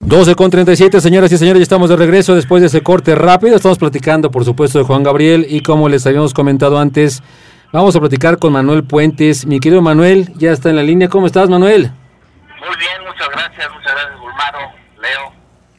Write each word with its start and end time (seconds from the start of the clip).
12 0.00 0.34
con 0.34 0.50
37, 0.50 1.00
señoras 1.00 1.32
y 1.32 1.38
señores, 1.38 1.58
ya 1.58 1.62
estamos 1.62 1.88
de 1.88 1.96
regreso 1.96 2.34
después 2.34 2.60
de 2.60 2.66
ese 2.66 2.82
corte 2.82 3.14
rápido. 3.14 3.56
Estamos 3.56 3.78
platicando, 3.78 4.30
por 4.30 4.44
supuesto, 4.44 4.78
de 4.78 4.84
Juan 4.84 5.02
Gabriel 5.02 5.46
y 5.48 5.62
como 5.62 5.88
les 5.88 6.06
habíamos 6.06 6.34
comentado 6.34 6.78
antes, 6.78 7.22
vamos 7.72 7.96
a 7.96 8.00
platicar 8.00 8.38
con 8.38 8.52
Manuel 8.52 8.84
Puentes. 8.84 9.46
Mi 9.46 9.58
querido 9.58 9.80
Manuel, 9.80 10.32
ya 10.36 10.52
está 10.52 10.68
en 10.68 10.76
la 10.76 10.82
línea. 10.82 11.08
¿Cómo 11.08 11.26
estás, 11.26 11.48
Manuel? 11.48 11.90
Muy 12.60 12.76
bien, 12.76 13.08
muchas 13.08 13.28
gracias, 13.30 13.68
muchas 13.74 13.92
gracias, 13.94 14.20
Bulmaro, 14.20 14.58
Leo, 15.00 15.32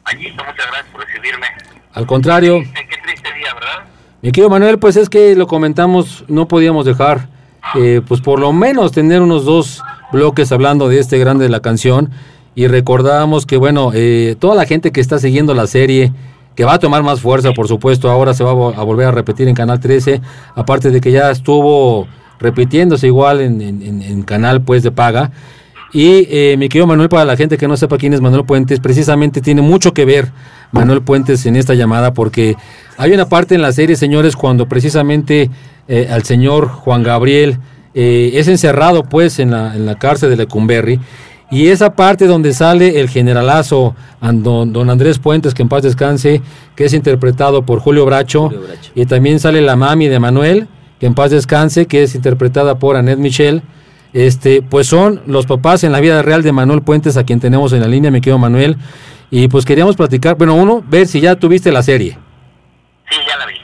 Añito, 0.04 0.44
muchas 0.44 0.66
gracias 0.66 0.86
por 0.92 1.06
recibirme. 1.06 1.46
Al 1.94 2.06
contrario. 2.06 2.58
Qué, 2.58 2.86
qué 2.88 2.96
triste 3.04 3.28
día, 3.34 3.54
¿verdad? 3.54 3.88
Mi 4.20 4.32
querido 4.32 4.50
Manuel, 4.50 4.80
pues 4.80 4.96
es 4.96 5.08
que 5.08 5.36
lo 5.36 5.46
comentamos, 5.46 6.24
no 6.26 6.48
podíamos 6.48 6.84
dejar, 6.84 7.28
eh, 7.76 8.02
pues 8.06 8.20
por 8.20 8.40
lo 8.40 8.52
menos 8.52 8.90
tener 8.90 9.22
unos 9.22 9.44
dos 9.44 9.82
bloques 10.12 10.50
hablando 10.50 10.88
de 10.88 10.98
este 10.98 11.18
grande 11.18 11.44
de 11.44 11.50
la 11.50 11.60
canción 11.60 12.10
y 12.58 12.66
recordábamos 12.66 13.46
que, 13.46 13.56
bueno, 13.56 13.92
eh, 13.94 14.34
toda 14.40 14.56
la 14.56 14.66
gente 14.66 14.90
que 14.90 15.00
está 15.00 15.20
siguiendo 15.20 15.54
la 15.54 15.68
serie, 15.68 16.12
que 16.56 16.64
va 16.64 16.74
a 16.74 16.78
tomar 16.80 17.04
más 17.04 17.20
fuerza, 17.20 17.52
por 17.52 17.68
supuesto, 17.68 18.10
ahora 18.10 18.34
se 18.34 18.42
va 18.42 18.50
a, 18.50 18.54
vo- 18.54 18.74
a 18.76 18.82
volver 18.82 19.06
a 19.06 19.10
repetir 19.12 19.46
en 19.46 19.54
Canal 19.54 19.78
13, 19.78 20.20
aparte 20.56 20.90
de 20.90 21.00
que 21.00 21.12
ya 21.12 21.30
estuvo 21.30 22.08
repitiéndose 22.40 23.06
igual 23.06 23.40
en, 23.42 24.22
Canal 24.24 24.62
pues 24.62 24.82
de 24.82 24.90
paga. 24.90 25.30
Y 25.92 26.26
eh, 26.30 26.56
mi 26.58 26.68
querido 26.68 26.88
Manuel, 26.88 27.08
para 27.08 27.24
la 27.24 27.36
gente 27.36 27.56
que 27.58 27.68
no 27.68 27.76
sepa 27.76 27.96
quién 27.96 28.12
es 28.12 28.20
Manuel 28.20 28.44
Puentes, 28.44 28.80
precisamente 28.80 29.40
tiene 29.40 29.62
mucho 29.62 29.94
que 29.94 30.04
ver 30.04 30.32
Manuel 30.72 31.02
Puentes 31.02 31.46
en 31.46 31.54
esta 31.54 31.74
llamada, 31.74 32.12
porque 32.12 32.56
hay 32.96 33.12
una 33.12 33.28
parte 33.28 33.54
en 33.54 33.62
la 33.62 33.70
serie, 33.70 33.94
señores, 33.94 34.34
cuando 34.34 34.66
precisamente 34.68 35.48
eh, 35.86 36.08
al 36.10 36.24
señor 36.24 36.66
Juan 36.66 37.04
Gabriel 37.04 37.58
es 37.94 38.46
encerrado 38.48 39.02
pues 39.04 39.38
en 39.38 39.50
la, 39.50 39.74
en 39.74 39.84
la 39.86 39.94
cárcel 39.96 40.30
de 40.30 40.36
Lecumberri, 40.36 41.00
y 41.50 41.68
esa 41.68 41.94
parte 41.94 42.26
donde 42.26 42.52
sale 42.52 43.00
el 43.00 43.08
generalazo 43.08 43.94
don, 44.20 44.72
don 44.72 44.90
Andrés 44.90 45.18
Puentes, 45.18 45.54
que 45.54 45.62
en 45.62 45.68
paz 45.68 45.82
descanse, 45.82 46.42
que 46.76 46.84
es 46.84 46.92
interpretado 46.92 47.62
por 47.62 47.80
Julio 47.80 48.04
Bracho, 48.04 48.44
Julio 48.44 48.62
Bracho. 48.62 48.92
y 48.94 49.06
también 49.06 49.40
sale 49.40 49.62
la 49.62 49.76
mami 49.76 50.08
de 50.08 50.18
Manuel, 50.18 50.68
que 51.00 51.06
en 51.06 51.14
paz 51.14 51.30
descanse, 51.30 51.86
que 51.86 52.02
es 52.02 52.14
interpretada 52.14 52.78
por 52.78 52.96
Annette 52.96 53.18
Michel. 53.18 53.62
Este, 54.12 54.62
pues 54.62 54.86
son 54.86 55.22
los 55.26 55.46
papás 55.46 55.84
en 55.84 55.92
la 55.92 56.00
vida 56.00 56.22
real 56.22 56.42
de 56.42 56.52
Manuel 56.52 56.82
Puentes, 56.82 57.16
a 57.16 57.24
quien 57.24 57.40
tenemos 57.40 57.72
en 57.72 57.80
la 57.80 57.88
línea, 57.88 58.10
mi 58.10 58.20
querido 58.20 58.38
Manuel. 58.38 58.76
Y 59.30 59.48
pues 59.48 59.64
queríamos 59.64 59.96
platicar, 59.96 60.36
bueno, 60.36 60.54
uno, 60.54 60.82
ver 60.88 61.06
si 61.06 61.20
ya 61.20 61.36
tuviste 61.36 61.70
la 61.70 61.82
serie. 61.82 62.18
Sí, 63.10 63.16
ya 63.26 63.36
la 63.38 63.46
vi. 63.46 63.54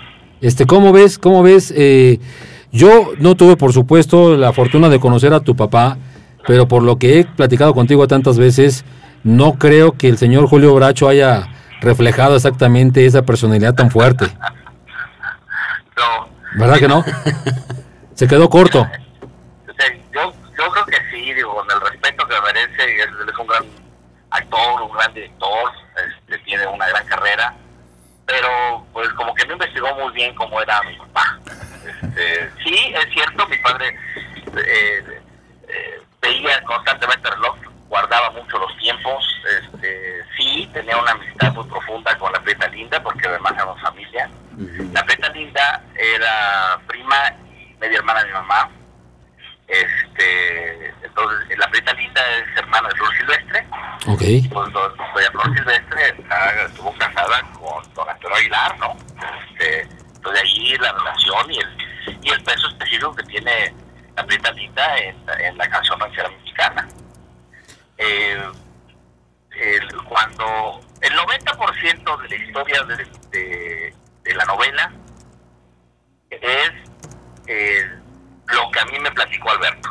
Este, 0.41 0.67
¿cómo 0.67 0.93
ves? 0.93 1.19
¿Cómo 1.19 1.43
ves? 1.43 1.73
Eh, 1.77 2.19
yo 2.73 3.13
no 3.19 3.35
tuve, 3.35 3.57
por 3.57 3.73
supuesto, 3.73 4.37
la 4.37 4.53
fortuna 4.53 4.89
de 4.89 5.01
conocer 5.01 5.33
a 5.33 5.41
tu 5.41 5.57
papá, 5.57 5.97
pero 6.47 6.69
por 6.69 6.83
lo 6.83 6.99
que 6.99 7.21
he 7.21 7.25
platicado 7.25 7.75
contigo 7.75 8.07
tantas 8.07 8.39
veces, 8.39 8.85
no 9.23 9.55
creo 9.55 9.93
que 9.93 10.09
el 10.09 10.19
señor 10.19 10.47
Julio 10.47 10.75
Bracho 10.75 11.09
haya 11.09 11.49
reflejado 11.81 12.37
exactamente 12.37 13.07
esa 13.07 13.23
personalidad 13.23 13.75
tan 13.75 13.91
fuerte. 13.91 14.27
No, 15.97 16.29
¿Verdad 16.57 16.79
que 16.81 16.89
no? 16.89 17.05
Se 18.15 18.27
quedó 18.27 18.51
corto. 18.51 18.85
yo, 20.13 20.33
yo 20.59 20.71
creo 20.73 20.87
que 20.87 20.97
sí, 21.09 21.33
digo, 21.33 21.55
con 21.55 21.71
el 21.71 21.81
respeto 21.81 22.27
que 22.27 22.35
merece, 22.41 23.01
él, 23.01 23.11
es 23.29 23.39
un 23.39 23.47
gran 23.47 23.65
actor, 24.31 24.83
un 24.83 24.93
gran 24.93 25.15
director, 25.15 25.71
este, 26.05 26.39
tiene 26.39 26.67
una 26.67 26.89
gran 26.89 27.07
carrera, 27.07 27.55
pero 28.27 28.85
pues 28.93 29.09
como 29.11 29.33
que 29.37 29.47
no 29.47 29.53
investigó 29.53 29.95
muy 29.95 30.13
bien 30.15 30.35
cómo 30.35 30.61
era 30.61 30.83
mi 30.83 30.97
papá. 30.97 31.39
Este, 32.03 32.51
sí, 32.65 32.93
es 32.93 33.15
cierto, 33.15 33.47
mi 33.47 33.59
padre 33.59 33.97
eh, 34.57 35.14
veía 37.07 37.17
constantemente 37.23 37.29
el 37.29 37.35
reloj, 37.35 37.57
guardaba 37.89 38.31
mucho 38.31 38.59
los 38.59 38.77
tiempos, 38.79 39.25
este, 39.63 40.23
sí, 40.37 40.69
tenía 40.73 40.97
una 40.97 41.13
amistad 41.13 41.53
muy 41.53 41.65
profunda 41.69 42.17
con 42.19 42.33
la 42.33 42.41
Prieta 42.41 42.67
Linda, 42.69 43.03
porque 43.03 43.29
además 43.29 43.53
éramos 43.55 43.81
familia. 43.81 44.29
La 44.93 45.05
Prieta 45.05 45.29
Linda 45.31 45.83
era 45.95 46.79
prima 46.87 47.17
y 47.57 47.75
media 47.81 47.99
hermana 47.99 48.21
de 48.21 48.27
mi 48.27 48.33
mamá. 48.33 48.71
Este, 49.67 50.89
entonces, 51.03 51.59
la 51.59 51.67
Prieta 51.69 51.93
Linda 51.95 52.21
es 52.39 52.57
hermana 52.59 52.89
de 52.89 52.95
Flor 52.97 53.17
Silvestre. 53.17 53.67
Ok. 54.07 54.23
Pues 54.53 54.73
do- 54.73 54.89
doña 54.91 55.31
Flor 55.33 55.55
Silvestre 55.57 56.09
está- 56.19 56.63
estuvo 56.67 56.93
casada 56.99 57.41
con 57.53 57.95
don 57.95 58.09
Antonio 58.09 58.37
Aguilar, 58.37 58.79
¿no? 58.79 58.97
Este, 59.51 59.81
entonces, 60.17 60.43
ahí 60.43 60.77
la 60.79 60.93
relación 60.93 61.51
y 61.53 61.59
el, 61.59 62.19
y 62.23 62.31
el 62.31 62.43
peso 62.45 62.69
específico 62.69 63.15
que 63.17 63.23
tiene 63.25 63.75
la 64.17 64.25
Prieta 64.25 64.53
Linda 64.53 64.99
en, 64.99 65.17
en 65.41 65.59
la 65.59 65.69
canción 65.69 65.99
ranchera 65.99 66.29
mexicana. 66.29 66.87
Eh, 68.07 68.43
el- 69.57 69.97
cuando 70.05 70.81
el 71.01 71.13
90% 71.15 72.17
de 72.19 72.29
la 72.29 72.37
historia 72.37 72.83
de, 72.85 72.97
de- 73.31 73.95
de 74.23 74.35
la 74.35 74.45
novela 74.47 74.93
es 76.31 76.73
eh, 77.47 77.89
lo 78.49 78.71
que 78.71 78.81
a 78.81 78.85
mí 78.87 78.99
me 78.99 79.11
platicó 79.13 79.51
Alberto. 79.51 79.91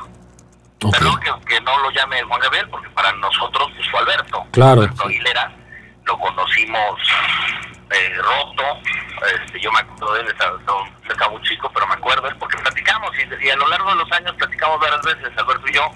Ok. 0.83 0.91
Perdón 0.91 1.19
que, 1.21 1.45
que 1.47 1.61
no 1.61 1.77
lo 1.79 1.91
llame 1.91 2.21
Juan 2.23 2.41
Gabriel, 2.41 2.69
porque 2.69 2.89
para 2.89 3.11
nosotros 3.13 3.71
pues, 3.75 3.89
fue 3.89 3.99
Alberto. 4.01 4.45
Claro. 4.51 4.81
Alberto 4.81 5.03
Aguilera, 5.05 5.51
lo 6.05 6.19
conocimos 6.19 6.99
eh, 7.91 8.13
roto. 8.17 8.63
Este, 9.45 9.59
yo 9.61 9.71
me 9.71 9.79
acuerdo 9.79 10.13
de 10.15 10.21
él, 10.21 10.27
estaba, 10.27 10.57
estaba- 10.59 11.29
muy 11.29 11.41
chico, 11.43 11.71
pero 11.73 11.87
me 11.87 11.93
acuerdo 11.93 12.27
él 12.27 12.35
porque 12.37 12.57
platicamos 12.57 13.11
y, 13.17 13.45
y 13.45 13.49
a 13.49 13.55
lo 13.55 13.67
largo 13.69 13.89
de 13.91 13.95
los 13.95 14.11
años 14.11 14.33
platicamos 14.35 14.79
varias 14.81 15.01
veces, 15.03 15.31
Alberto 15.37 15.63
y 15.69 15.73
yo. 15.73 15.89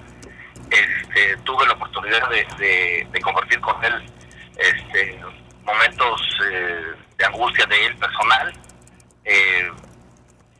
Este, 0.70 1.36
tuve 1.44 1.66
la 1.66 1.72
oportunidad 1.74 2.28
de, 2.30 3.20
compartir 3.22 3.60
con 3.60 3.82
él 3.84 4.10
este, 4.56 5.18
momentos 5.64 6.20
eh, 6.50 6.92
de 7.16 7.24
angustia 7.26 7.64
de 7.66 7.86
él 7.86 7.96
personal. 7.96 8.52
eh, 9.24 9.70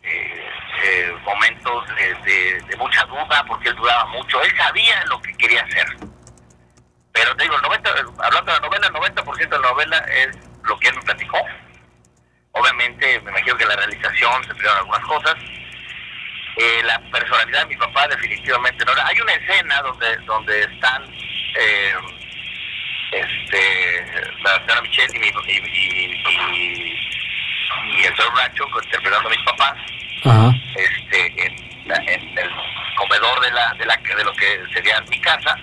eh, 0.03 0.51
eh, 0.85 1.13
momentos 1.25 1.85
de, 1.97 2.15
de- 2.63 2.77
mucha 2.77 3.05
duda, 3.07 3.45
porque 3.47 3.69
él 3.69 3.75
dudaba 3.75 4.07
mucho. 4.07 4.41
Él 4.43 4.57
sabía 4.57 5.05
lo 5.07 5.21
que 5.21 5.37
quería 5.37 5.63
hacer. 5.65 5.87
Pero 7.13 7.35
te 7.37 7.43
digo, 7.43 7.57
el 7.57 7.63
90, 7.63 7.91
hablando 8.23 8.53
de 8.53 8.61
la 8.61 8.67
novela, 8.69 8.87
el 8.87 8.93
90% 8.95 9.49
de 9.49 9.59
la 9.59 9.69
novela 9.71 9.99
es 9.99 10.29
lo 10.63 10.79
que 10.79 10.89
él 10.89 10.95
me 10.97 11.03
platicó. 11.03 11.39
Obviamente, 12.53 13.21
me 13.23 13.31
imagino 13.33 13.57
que 13.57 13.67
la 13.67 13.77
realización 13.77 14.43
se 14.45 14.49
perdieron 14.55 14.79
algunas 14.79 15.05
cosas. 15.05 15.35
Eh, 16.61 16.83
la 16.85 16.99
personalidad 17.11 17.61
de 17.61 17.67
mi 17.67 17.77
papá 17.77 18.09
definitivamente 18.09 18.85
no 18.85 18.93
era. 18.93 19.07
Hay 19.07 19.21
una 19.21 19.33
escena 19.33 19.81
donde 19.83 20.17
donde 20.27 20.61
están 20.65 21.05
eh, 21.57 21.93
este 23.13 24.05
la 24.43 24.55
señora 24.61 24.83
Michelle 24.83 25.17
y, 25.17 25.19
mi, 25.21 25.29
y, 25.47 26.99
y, 27.95 28.05
el 28.05 28.17
señor 28.17 28.33
Bracho 28.35 28.67
interpretando 28.85 29.29
a 29.29 29.31
mis 29.31 29.43
papás 29.45 29.75
Ajá. 30.25 30.51
este 30.75 31.47
en, 31.47 31.89
la- 31.89 32.03
en 32.13 32.39
el 32.39 32.51
comedor 32.97 33.41
de 33.41 33.51
la 33.53 33.73
de 33.75 33.87
la 33.87 33.97
de 33.97 34.25
lo 34.25 34.33
que 34.35 34.61
sería 34.75 35.01
mi 35.09 35.21
casa 35.21 35.57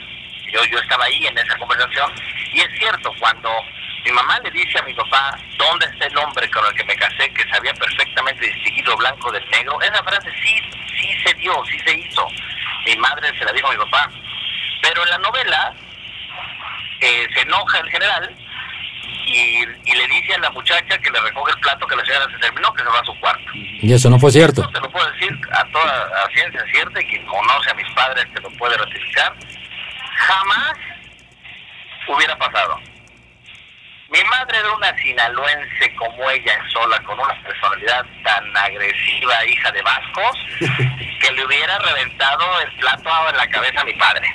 yo 0.51 0.63
yo 0.65 0.79
estaba 0.79 1.05
ahí 1.05 1.25
en 1.27 1.37
esa 1.37 1.57
conversación 1.57 2.11
y 2.53 2.61
es 2.61 2.69
cierto 2.79 3.11
cuando 3.19 3.49
mi 4.05 4.11
mamá 4.11 4.39
le 4.43 4.51
dice 4.51 4.79
a 4.79 4.83
mi 4.83 4.93
papá 4.93 5.37
dónde 5.57 5.85
está 5.87 6.05
el 6.05 6.17
hombre 6.17 6.49
con 6.51 6.65
el 6.65 6.73
que 6.73 6.83
me 6.85 6.95
casé 6.95 7.29
que 7.33 7.43
sabía 7.49 7.73
perfectamente 7.73 8.45
distinguir 8.45 8.87
lo 8.87 8.97
blanco 8.97 9.31
del 9.31 9.47
negro 9.49 9.79
esa 9.81 10.01
frase 10.03 10.31
sí 10.41 10.61
sí 11.05 11.23
se 11.25 11.33
dio 11.35 11.53
sí 11.65 11.77
se 11.85 11.95
hizo 11.97 12.27
mi 12.85 12.95
madre 12.97 13.27
se 13.37 13.45
la 13.45 13.51
dijo 13.51 13.67
a 13.67 13.71
mi 13.71 13.77
papá 13.77 14.09
pero 14.81 15.03
en 15.03 15.09
la 15.09 15.17
novela 15.19 15.73
eh, 17.01 17.27
se 17.33 17.41
enoja 17.41 17.79
el 17.79 17.89
general 17.89 18.35
y, 19.27 19.63
y 19.85 19.93
le 19.95 20.07
dice 20.07 20.35
a 20.35 20.39
la 20.39 20.49
muchacha 20.51 20.97
que 20.99 21.09
le 21.11 21.19
recoge 21.19 21.51
el 21.51 21.59
plato 21.59 21.87
que 21.87 21.95
la 21.95 22.05
señora 22.05 22.25
se 22.31 22.37
terminó 22.37 22.71
que 22.73 22.83
se 22.83 22.89
va 22.89 22.99
a 22.99 23.05
su 23.05 23.19
cuarto 23.19 23.51
Y 23.53 23.91
eso 23.93 24.09
no 24.09 24.19
fue 24.19 24.31
cierto. 24.31 24.61
esto 24.61 24.73
te 24.73 24.79
lo 24.81 24.91
puedo 24.91 25.09
decir 25.11 25.31
a 25.51 25.63
toda 25.71 26.23
a 26.23 26.29
ciencia 26.33 26.63
cierta 26.71 27.01
y 27.01 27.05
quien 27.07 27.25
conoce 27.25 27.71
a 27.71 27.73
mis 27.73 27.89
padres 27.95 28.25
te 28.33 28.41
lo 28.41 28.49
puede 28.51 28.77
ratificar. 28.77 29.33
Jamás 30.15 30.73
hubiera 32.07 32.35
pasado. 32.37 32.79
Mi 34.15 34.23
madre 34.29 34.59
era 34.59 34.73
una 34.73 34.95
sinaloense 34.95 35.93
como 35.97 36.29
ella 36.29 36.57
sola, 36.71 36.97
con 37.03 37.19
una 37.19 37.35
personalidad 37.43 38.05
tan 38.23 38.55
agresiva, 38.55 39.45
hija 39.45 39.69
de 39.73 39.81
vascos, 39.81 40.37
que 41.19 41.31
le 41.33 41.45
hubiera 41.45 41.77
reventado 41.79 42.61
el 42.61 42.71
plato 42.77 43.09
en 43.29 43.35
la 43.35 43.47
cabeza 43.47 43.81
a 43.81 43.83
mi 43.83 43.93
padre. 43.95 44.25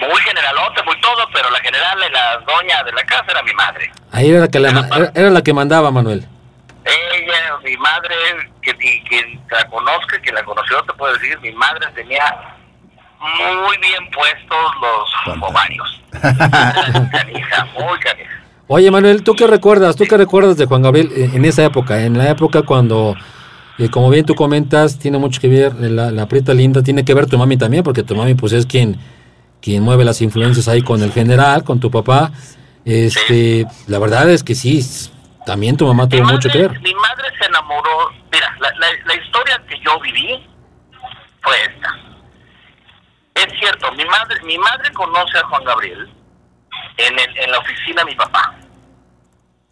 Muy 0.00 0.20
generalote, 0.22 0.82
muy 0.82 1.00
todo, 1.00 1.24
pero 1.32 1.48
la 1.50 1.60
general 1.60 2.00
y 2.04 2.12
la 2.12 2.38
doña 2.38 2.82
de 2.82 2.92
la 2.94 3.04
casa 3.04 3.26
era 3.28 3.42
mi 3.44 3.52
madre. 3.54 3.92
Ahí 4.10 4.30
era 4.30 4.40
la 4.40 4.48
que, 4.48 4.58
la, 4.58 5.10
era, 5.14 5.30
la 5.30 5.42
que 5.42 5.54
mandaba, 5.54 5.92
Manuel. 5.92 6.26
Ella, 6.84 7.56
mi 7.62 7.76
madre, 7.76 8.16
que 8.60 8.74
quien 8.74 9.40
la 9.52 9.64
conozca, 9.68 10.20
que 10.20 10.32
la 10.32 10.42
conoció, 10.42 10.82
te 10.82 10.92
puedo 10.94 11.12
decir, 11.14 11.38
mi 11.38 11.52
madre 11.52 11.86
tenía 11.94 12.56
muy 13.20 13.78
bien 13.78 14.10
puestos 14.10 14.74
los 14.80 15.42
ovarios. 15.42 16.02
canija, 17.12 17.64
muy 17.66 17.98
canija. 18.00 18.43
Oye, 18.66 18.90
Manuel, 18.90 19.22
¿tú 19.22 19.34
qué 19.34 19.46
recuerdas? 19.46 19.94
¿Tú 19.94 20.04
qué 20.08 20.16
recuerdas 20.16 20.56
de 20.56 20.66
Juan 20.66 20.82
Gabriel 20.82 21.10
en 21.14 21.44
esa 21.44 21.64
época? 21.64 22.02
En 22.02 22.16
la 22.16 22.30
época 22.30 22.62
cuando, 22.62 23.14
eh, 23.78 23.90
como 23.90 24.08
bien 24.08 24.24
tú 24.24 24.34
comentas, 24.34 24.98
tiene 24.98 25.18
mucho 25.18 25.40
que 25.40 25.48
ver 25.48 25.74
la, 25.74 26.10
la 26.10 26.26
prieta 26.26 26.54
linda, 26.54 26.82
tiene 26.82 27.04
que 27.04 27.12
ver 27.12 27.26
tu 27.26 27.36
mami 27.36 27.58
también, 27.58 27.84
porque 27.84 28.02
tu 28.02 28.16
mami 28.16 28.34
pues 28.34 28.52
es 28.52 28.64
quien 28.64 28.98
quien 29.64 29.82
mueve 29.82 30.04
las 30.04 30.20
influencias 30.20 30.68
ahí 30.68 30.82
con 30.82 31.02
el 31.02 31.10
general, 31.10 31.64
con 31.64 31.80
tu 31.80 31.90
papá. 31.90 32.30
Este, 32.84 33.66
la 33.86 33.98
verdad 33.98 34.28
es 34.28 34.44
que 34.44 34.54
sí, 34.54 34.84
también 35.46 35.78
tu 35.78 35.86
mamá 35.86 36.06
tuvo 36.06 36.22
mucho 36.24 36.50
que 36.50 36.58
ver. 36.58 36.80
Mi 36.80 36.94
madre 36.94 37.24
se 37.38 37.46
enamoró, 37.46 38.10
mira, 38.30 38.54
la, 38.60 38.70
la, 38.78 39.14
historia 39.14 39.62
que 39.66 39.80
yo 39.80 39.98
viví 40.00 40.46
fue 41.40 41.54
esta. 41.62 41.98
Es 43.36 43.58
cierto, 43.58 43.90
mi 43.92 44.04
madre, 44.04 44.36
mi 44.44 44.58
madre 44.58 44.92
conoce 44.92 45.38
a 45.38 45.46
Juan 45.48 45.64
Gabriel 45.64 46.10
en, 46.96 47.18
el, 47.18 47.38
en 47.38 47.50
la 47.50 47.58
oficina 47.58 48.02
de 48.02 48.10
mi 48.10 48.14
papá. 48.14 48.54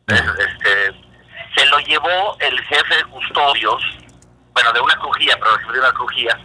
Este, 0.08 0.92
se 1.56 1.66
lo 1.66 1.78
llevó 1.80 2.36
el 2.40 2.60
jefe 2.64 2.96
de 2.96 3.04
custodios, 3.04 3.82
bueno, 4.52 4.72
de 4.72 4.80
una 4.80 4.94
crujía, 4.96 5.36
pero 5.38 5.72
de 5.72 5.80
una 5.80 5.92
crujía, 5.92 6.38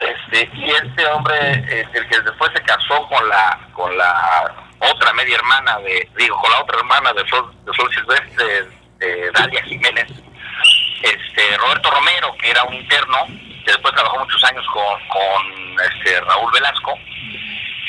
este, 0.00 0.50
y 0.54 0.70
este 0.70 1.06
hombre, 1.06 1.52
este, 1.68 1.98
el 1.98 2.08
que 2.08 2.20
después 2.20 2.50
se 2.54 2.62
casó 2.62 3.06
con 3.08 3.28
la 3.28 3.68
con 3.74 3.96
la 3.98 4.66
otra 4.78 5.12
media 5.12 5.36
hermana 5.36 5.78
de, 5.80 6.08
digo, 6.16 6.38
con 6.40 6.50
la 6.50 6.62
otra 6.62 6.78
hermana 6.78 7.12
de 7.12 7.28
Sol, 7.28 7.54
de 7.66 7.72
Sol 7.74 7.90
Silvestre, 7.94 8.64
de 8.96 9.30
Dalia 9.32 9.62
Jiménez, 9.64 10.06
este, 11.02 11.56
Roberto 11.58 11.90
Romero, 11.90 12.34
que 12.38 12.50
era 12.50 12.64
un 12.64 12.74
interno, 12.74 13.26
que 13.26 13.72
después 13.72 13.94
trabajó 13.94 14.20
muchos 14.20 14.42
años 14.44 14.64
con, 14.72 15.08
con 15.08 15.80
este, 15.92 16.18
Raúl 16.22 16.50
Velasco, 16.52 16.94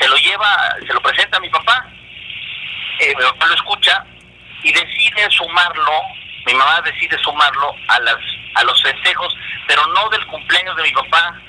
se 0.01 0.07
lo 0.07 0.15
lleva, 0.18 0.75
se 0.86 0.94
lo 0.94 1.01
presenta 1.01 1.38
a 1.38 1.39
mi 1.39 1.50
papá, 1.50 1.86
eh, 3.00 3.13
mi 3.15 3.24
papá 3.24 3.45
lo 3.45 3.53
escucha 3.53 4.03
y 4.63 4.71
decide 4.74 5.30
sumarlo, 5.30 5.92
mi 6.45 6.53
mamá 6.56 6.81
decide 6.81 7.18
sumarlo 7.19 7.75
a 7.88 8.00
las 8.00 8.18
a 8.56 8.63
los 8.63 8.81
festejos, 8.81 9.38
pero 9.68 9.86
no 9.88 10.09
del 10.09 10.25
cumpleaños 10.27 10.75
de 10.75 10.83
mi 10.83 10.92
papá, 10.92 11.39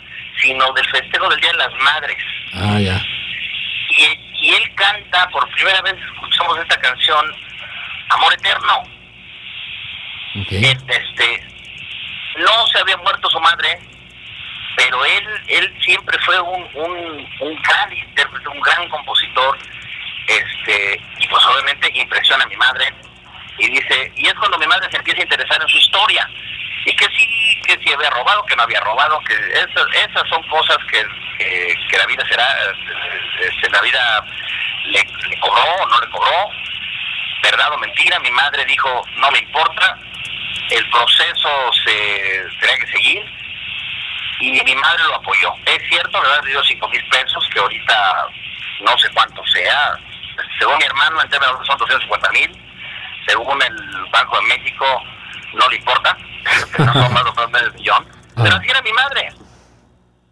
sino 0.40 0.72
del 0.72 0.88
festejo 0.90 1.28
del 1.28 1.40
Día 1.40 1.50
de 1.50 1.58
las 1.58 1.74
Madres. 1.74 2.24
Ah, 2.54 2.78
ya. 2.78 3.02
Y, 3.88 4.54
él 4.54 4.74
canta, 4.74 5.28
por 5.30 5.48
primera 5.50 5.80
vez 5.82 5.94
escuchamos 6.14 6.58
esta 6.58 6.78
canción, 6.80 7.24
Amor 8.10 8.34
Eterno. 8.34 8.82
Este, 10.50 11.46
no 12.38 12.66
se 12.66 12.78
había 12.78 12.96
muerto 12.98 13.30
su 13.30 13.40
madre, 13.40 13.78
pero 14.92 15.06
él 15.06 15.26
él 15.48 15.74
siempre 15.80 16.18
fue 16.18 16.38
un, 16.38 16.68
un, 16.74 17.62
gran 17.62 17.92
intérprete, 17.96 18.48
un 18.48 18.60
gran 18.60 18.88
compositor, 18.90 19.58
este 20.26 21.00
y 21.18 21.26
pues 21.28 21.44
obviamente 21.46 21.90
impresiona 21.94 22.44
a 22.44 22.46
mi 22.46 22.56
madre 22.56 22.92
y 23.56 23.70
dice, 23.70 24.12
y 24.16 24.26
es 24.26 24.34
cuando 24.34 24.58
mi 24.58 24.66
madre 24.66 24.90
se 24.90 24.98
empieza 24.98 25.20
a 25.20 25.22
interesar 25.22 25.62
en 25.62 25.68
su 25.68 25.78
historia 25.78 26.28
y 26.84 26.94
que 26.94 27.06
sí, 27.06 27.60
que 27.66 27.78
sí 27.82 27.92
había 27.92 28.10
robado, 28.10 28.44
que 28.44 28.56
no 28.56 28.64
había 28.64 28.80
robado, 28.80 29.18
que 29.20 29.34
esas, 29.34 29.86
esas 29.94 30.28
son 30.28 30.42
cosas 30.48 30.76
que, 30.90 31.02
que, 31.38 31.96
la 31.96 32.06
vida 32.06 32.24
será, 32.28 32.46
este, 33.40 33.70
la 33.70 33.80
vida 33.80 34.24
le, 34.86 35.04
cobró 35.40 35.62
o 35.62 35.88
no 35.88 36.00
le 36.00 36.08
cobró, 36.08 36.50
verdad 37.42 37.72
o 37.72 37.78
mentira, 37.78 38.18
mi 38.18 38.30
madre 38.32 38.64
dijo, 38.66 39.06
no 39.16 39.30
me 39.30 39.38
importa, 39.38 39.96
el 40.70 40.90
proceso 40.90 41.72
se 41.84 42.44
tenía 42.60 42.78
que 42.78 42.92
seguir 42.92 43.41
y 44.42 44.64
mi 44.64 44.74
madre 44.74 45.04
lo 45.04 45.16
apoyó. 45.16 45.54
Es 45.66 45.78
cierto, 45.88 46.20
me 46.20 46.28
había 46.28 46.50
dio 46.50 46.64
cinco 46.64 46.88
mil 46.88 47.08
pesos, 47.08 47.48
que 47.52 47.60
ahorita 47.60 48.26
no 48.80 48.98
sé 48.98 49.08
cuánto 49.14 49.44
sea, 49.46 49.96
según 50.58 50.76
mi 50.78 50.84
hermano, 50.84 51.22
en 51.22 51.28
términos 51.28 51.64
son 51.66 51.78
250 51.78 52.30
mil, 52.30 52.62
según 53.26 53.62
el 53.62 54.04
Banco 54.10 54.40
de 54.40 54.46
México, 54.46 54.84
no 55.54 55.68
le 55.68 55.76
importa, 55.76 56.16
no 56.78 56.92
son 56.92 57.12
más 57.12 57.24
de 57.24 57.46
medio 57.48 57.72
millón, 57.74 58.06
ah. 58.36 58.40
pero 58.42 58.56
así 58.56 58.68
era 58.68 58.82
mi 58.82 58.92
madre. 58.92 59.32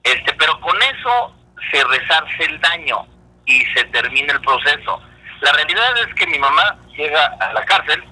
Este, 0.03 0.33
pero 0.35 0.59
con 0.61 0.77
eso 0.83 1.35
se 1.71 1.85
resarce 1.85 2.45
el 2.45 2.61
daño 2.61 3.07
y 3.47 3.65
se 3.67 3.85
termina 3.85 4.33
el 4.33 4.41
proceso. 4.41 5.01
La 5.41 5.53
realidad 5.53 5.97
es 5.99 6.15
que 6.15 6.27
mi 6.27 6.39
mamá 6.39 6.77
llega 6.97 7.27
a 7.41 7.53
la 7.53 7.65
cárcel, 7.65 8.03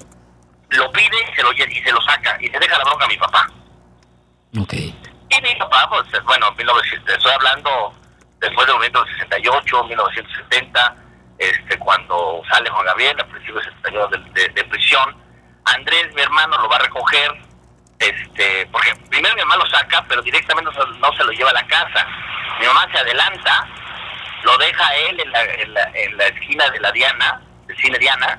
lo 0.70 0.92
pide 0.92 1.16
y 1.32 1.34
se 1.34 1.42
lo, 1.42 1.52
y 1.52 1.82
se 1.82 1.92
lo 1.92 2.00
saca 2.02 2.36
y 2.40 2.48
se 2.48 2.58
deja 2.58 2.78
la 2.78 2.84
bronca 2.84 3.04
a 3.04 3.08
mi 3.08 3.16
papá. 3.16 3.48
Okay. 4.60 4.94
Y 5.30 5.54
papá, 5.56 5.88
pues, 5.90 6.24
bueno, 6.24 6.54
estoy 6.56 7.32
hablando 7.32 7.92
después 8.40 8.66
del 8.66 8.76
momento 8.76 9.04
del 9.04 9.14
68, 9.14 9.84
1970, 9.84 10.96
este, 11.38 11.78
cuando 11.78 12.42
sale 12.50 12.70
Juan 12.70 12.86
Gabriel, 12.86 13.20
a 13.20 13.26
principios 13.26 13.64
de, 13.82 14.18
de, 14.34 14.48
de 14.48 14.64
prisión, 14.64 15.16
Andrés, 15.74 16.12
mi 16.14 16.22
hermano, 16.22 16.58
lo 16.58 16.68
va 16.68 16.76
a 16.76 16.80
recoger, 16.80 17.30
este, 17.98 18.66
porque 18.72 18.94
primero 19.10 19.34
mi 19.34 19.42
mamá 19.42 19.56
lo 19.56 19.66
saca, 19.66 20.04
pero 20.08 20.22
directamente 20.22 20.70
no 20.70 21.12
se, 21.12 21.24
lo 21.24 21.30
lleva 21.32 21.50
a 21.50 21.54
la 21.54 21.66
casa. 21.66 22.06
Mi 22.60 22.66
mamá 22.66 22.86
se 22.92 22.98
adelanta, 22.98 23.68
lo 24.44 24.56
deja 24.58 24.86
a 24.86 24.96
él 24.96 25.20
en 25.20 25.32
la, 25.32 25.44
en 25.94 26.16
la, 26.16 26.26
esquina 26.26 26.70
de 26.70 26.80
la 26.80 26.92
Diana, 26.92 27.42
del 27.66 27.76
cine 27.76 27.98
Diana, 27.98 28.36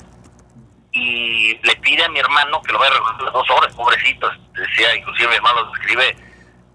y 0.92 1.60
le 1.62 1.76
pide 1.78 2.04
a 2.04 2.10
mi 2.10 2.20
hermano 2.20 2.62
que 2.64 2.74
lo 2.74 2.80
vaya 2.80 2.92
a 2.92 2.96
recoger 2.96 3.22
las 3.22 3.34
dos 3.34 3.50
horas, 3.52 3.76
pobrecito. 3.76 4.32
Decía, 4.54 4.96
inclusive 4.96 5.30
mi 5.30 5.36
hermano 5.36 5.62
lo 5.62 5.74
escribe, 5.74 6.16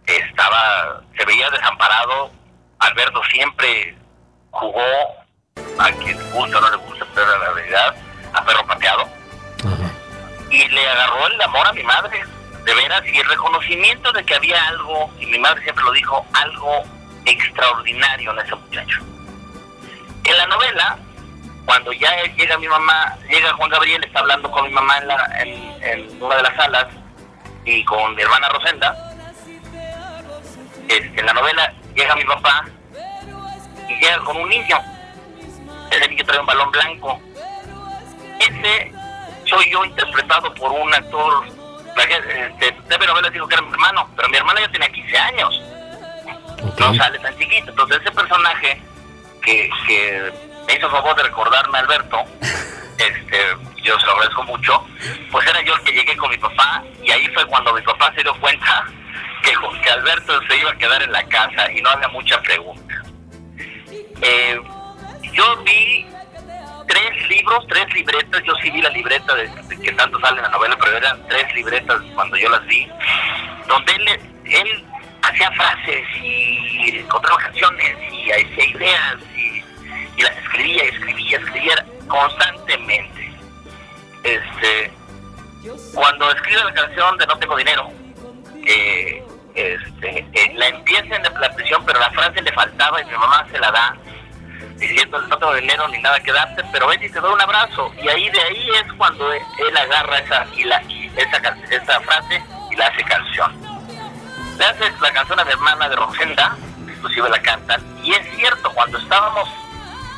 estaba, 0.06 1.02
se 1.16 1.24
veía 1.24 1.50
desamparado. 1.50 2.30
Alberto 2.78 3.22
siempre 3.32 3.96
jugó, 4.50 4.82
a 5.78 5.90
quien 5.92 6.16
le 6.18 6.30
gusta 6.30 6.58
o 6.58 6.60
no 6.60 6.70
le 6.70 6.76
gusta, 6.76 7.06
pero 7.14 7.34
en 7.34 7.40
la 7.40 7.50
realidad, 7.50 7.94
a 8.32 8.44
perro 8.44 8.66
pateado 8.66 9.08
y 10.54 10.68
le 10.68 10.88
agarró 10.88 11.26
el 11.26 11.40
amor 11.42 11.66
a 11.66 11.72
mi 11.72 11.82
madre, 11.82 12.22
de 12.64 12.74
veras, 12.74 13.02
y 13.06 13.18
el 13.18 13.28
reconocimiento 13.28 14.12
de 14.12 14.24
que 14.24 14.34
había 14.34 14.62
algo, 14.68 15.10
y 15.18 15.26
mi 15.26 15.38
madre 15.38 15.62
siempre 15.62 15.84
lo 15.84 15.92
dijo, 15.92 16.24
algo 16.32 16.84
extraordinario 17.24 18.30
en 18.32 18.38
ese 18.38 18.54
muchacho. 18.54 19.00
En 20.24 20.38
la 20.38 20.46
novela, 20.46 20.98
cuando 21.64 21.92
ya 21.92 22.22
llega 22.36 22.56
mi 22.58 22.68
mamá, 22.68 23.16
llega 23.28 23.52
Juan 23.54 23.70
Gabriel, 23.70 24.04
está 24.04 24.20
hablando 24.20 24.50
con 24.50 24.64
mi 24.64 24.70
mamá 24.70 24.99
en, 24.99 25.08
la, 25.08 25.42
en, 25.42 26.23
una 26.23 26.37
de 26.37 26.42
las 26.42 26.56
salas 26.56 26.87
y 27.64 27.84
con 27.84 28.14
mi 28.14 28.23
hermana 28.23 28.49
Rosenda, 28.50 29.13
este, 30.88 31.21
en 31.21 31.26
la 31.26 31.33
novela 31.33 31.73
llega 31.95 32.17
mi 32.17 32.25
papá 32.25 32.64
y 33.88 33.95
llega 33.95 34.19
con 34.25 34.37
un 34.37 34.49
niño. 34.49 34.79
Ese 35.91 36.09
niño 36.09 36.25
trae 36.25 36.41
un 36.41 36.47
balón 36.47 36.71
blanco. 36.71 37.21
Ese 38.41 38.93
soy 39.45 39.71
yo 39.71 39.85
interpretado 39.85 40.53
por 40.55 40.73
un 40.73 40.93
actor, 40.93 41.45
este, 41.97 42.76
Debe 42.88 43.07
Novela 43.07 43.31
dijo 43.31 43.47
que 43.47 43.55
era 43.55 43.62
mi 43.62 43.73
hermano, 43.73 44.09
pero 44.17 44.29
mi 44.29 44.37
hermana 44.37 44.61
ya 44.61 44.69
tenía 44.69 44.88
15 44.88 45.19
años. 45.19 45.62
No 46.79 46.95
sale 46.95 47.19
tan 47.19 47.37
chiquito. 47.38 47.71
Entonces 47.71 48.00
ese 48.00 48.11
personaje 48.11 48.81
que, 49.43 49.71
que 49.87 50.33
me 50.67 50.75
hizo 50.75 50.91
favor 50.91 51.14
de 51.17 51.25
recordarme 51.25 51.79
Alberto, 51.79 52.19
este, 52.99 53.57
yo 53.83 53.99
se 54.00 54.07
lo 54.07 54.12
agradezco 54.12 54.43
mucho, 54.45 54.87
pues 55.31 55.47
era 55.47 55.61
yo 55.62 55.75
el 55.75 55.83
que 55.83 55.93
llegué 55.93 56.17
con 56.17 56.31
mi 56.31 56.38
papá 56.38 56.83
y 57.03 57.11
ahí 57.11 57.29
fue 57.29 57.45
cuando 57.47 57.73
mi 57.75 57.83
papá 57.83 58.12
se 58.14 58.23
dio 58.23 58.35
cuenta 58.41 58.87
que, 59.44 59.90
Alberto 59.90 60.40
se 60.48 60.56
iba 60.58 60.70
a 60.70 60.78
quedar 60.78 61.02
en 61.02 61.12
la 61.12 61.24
casa 61.24 61.70
y 61.72 61.82
no 61.82 61.90
había 61.90 62.08
mucha 62.08 62.40
pregunta. 62.42 63.02
Eh, 64.22 64.60
yo 65.32 65.56
vi 65.64 66.06
tres 66.86 67.28
libros, 67.28 67.66
tres 67.68 67.92
libretas, 67.94 68.42
yo 68.44 68.54
sí 68.62 68.70
vi 68.70 68.80
la 68.80 68.90
libreta 68.90 69.34
de, 69.34 69.50
que 69.82 69.92
tanto 69.92 70.18
sale 70.20 70.38
en 70.38 70.44
la 70.44 70.48
novela, 70.48 70.76
pero 70.82 70.96
eran 70.96 71.26
tres 71.28 71.54
libretas 71.54 72.00
cuando 72.14 72.36
yo 72.36 72.48
las 72.48 72.64
vi, 72.66 72.88
donde 73.68 73.92
él, 73.92 74.20
él 74.44 74.84
hacía 75.22 75.50
frases 75.52 76.06
y 76.22 76.98
encontraba 76.98 77.38
canciones 77.38 77.96
y 78.12 78.30
hacía 78.30 78.64
ideas 78.66 79.16
y, 79.36 80.22
las 80.22 80.36
escribía, 80.38 80.84
escribía, 80.84 81.38
escribía 81.38 81.86
constantemente. 82.06 83.32
Este, 84.22 84.92
cuando 85.92 86.30
escribe 86.30 86.64
la 86.64 86.72
canción 86.72 87.18
de 87.18 87.26
No 87.26 87.38
tengo 87.38 87.56
dinero, 87.56 87.90
eh, 88.66 89.24
este, 89.54 90.18
eh, 90.32 90.52
la 90.56 90.68
empieza 90.68 91.16
en 91.16 91.23
la 91.23 91.50
prisión, 91.54 91.84
pero 91.84 92.00
la 92.00 92.11
frase 92.11 92.42
le 92.42 92.52
faltaba 92.52 93.00
y 93.00 93.04
mi 93.04 93.12
mamá 93.12 93.46
se 93.50 93.58
la 93.58 93.70
da 93.70 93.96
diciendo 94.76 95.20
no 95.23 95.38
tengo 95.38 95.54
dinero 95.54 95.88
ni 95.88 95.99
nada 95.99 96.20
que 96.20 96.32
darte, 96.32 96.62
pero 96.73 96.88
ven 96.88 97.02
y 97.02 97.08
te 97.08 97.20
doy 97.20 97.32
un 97.32 97.40
abrazo. 97.40 97.92
Y 98.02 98.08
ahí 98.08 98.28
de 98.30 98.40
ahí 98.40 98.70
es 98.70 98.92
cuando 98.94 99.32
él, 99.32 99.42
agarra 99.76 100.18
esa, 100.18 100.46
y 100.56 100.64
la, 100.64 100.82
esa, 101.16 101.56
esa 101.70 102.00
frase 102.00 102.42
y 102.70 102.76
la 102.76 102.87
hace 102.87 103.04
canción. 103.04 103.52
Le 104.58 104.64
hace 104.64 104.92
la 105.00 105.12
canción 105.12 105.40
a 105.40 105.44
mi 105.44 105.52
hermana 105.52 105.88
de 105.88 105.96
Rosenda, 105.96 106.56
inclusive 106.78 107.28
la 107.28 107.40
cantan. 107.42 107.82
Y 108.02 108.12
es 108.12 108.37
cierto, 108.37 108.70
cuando 108.73 108.99
estábamos, 108.99 109.49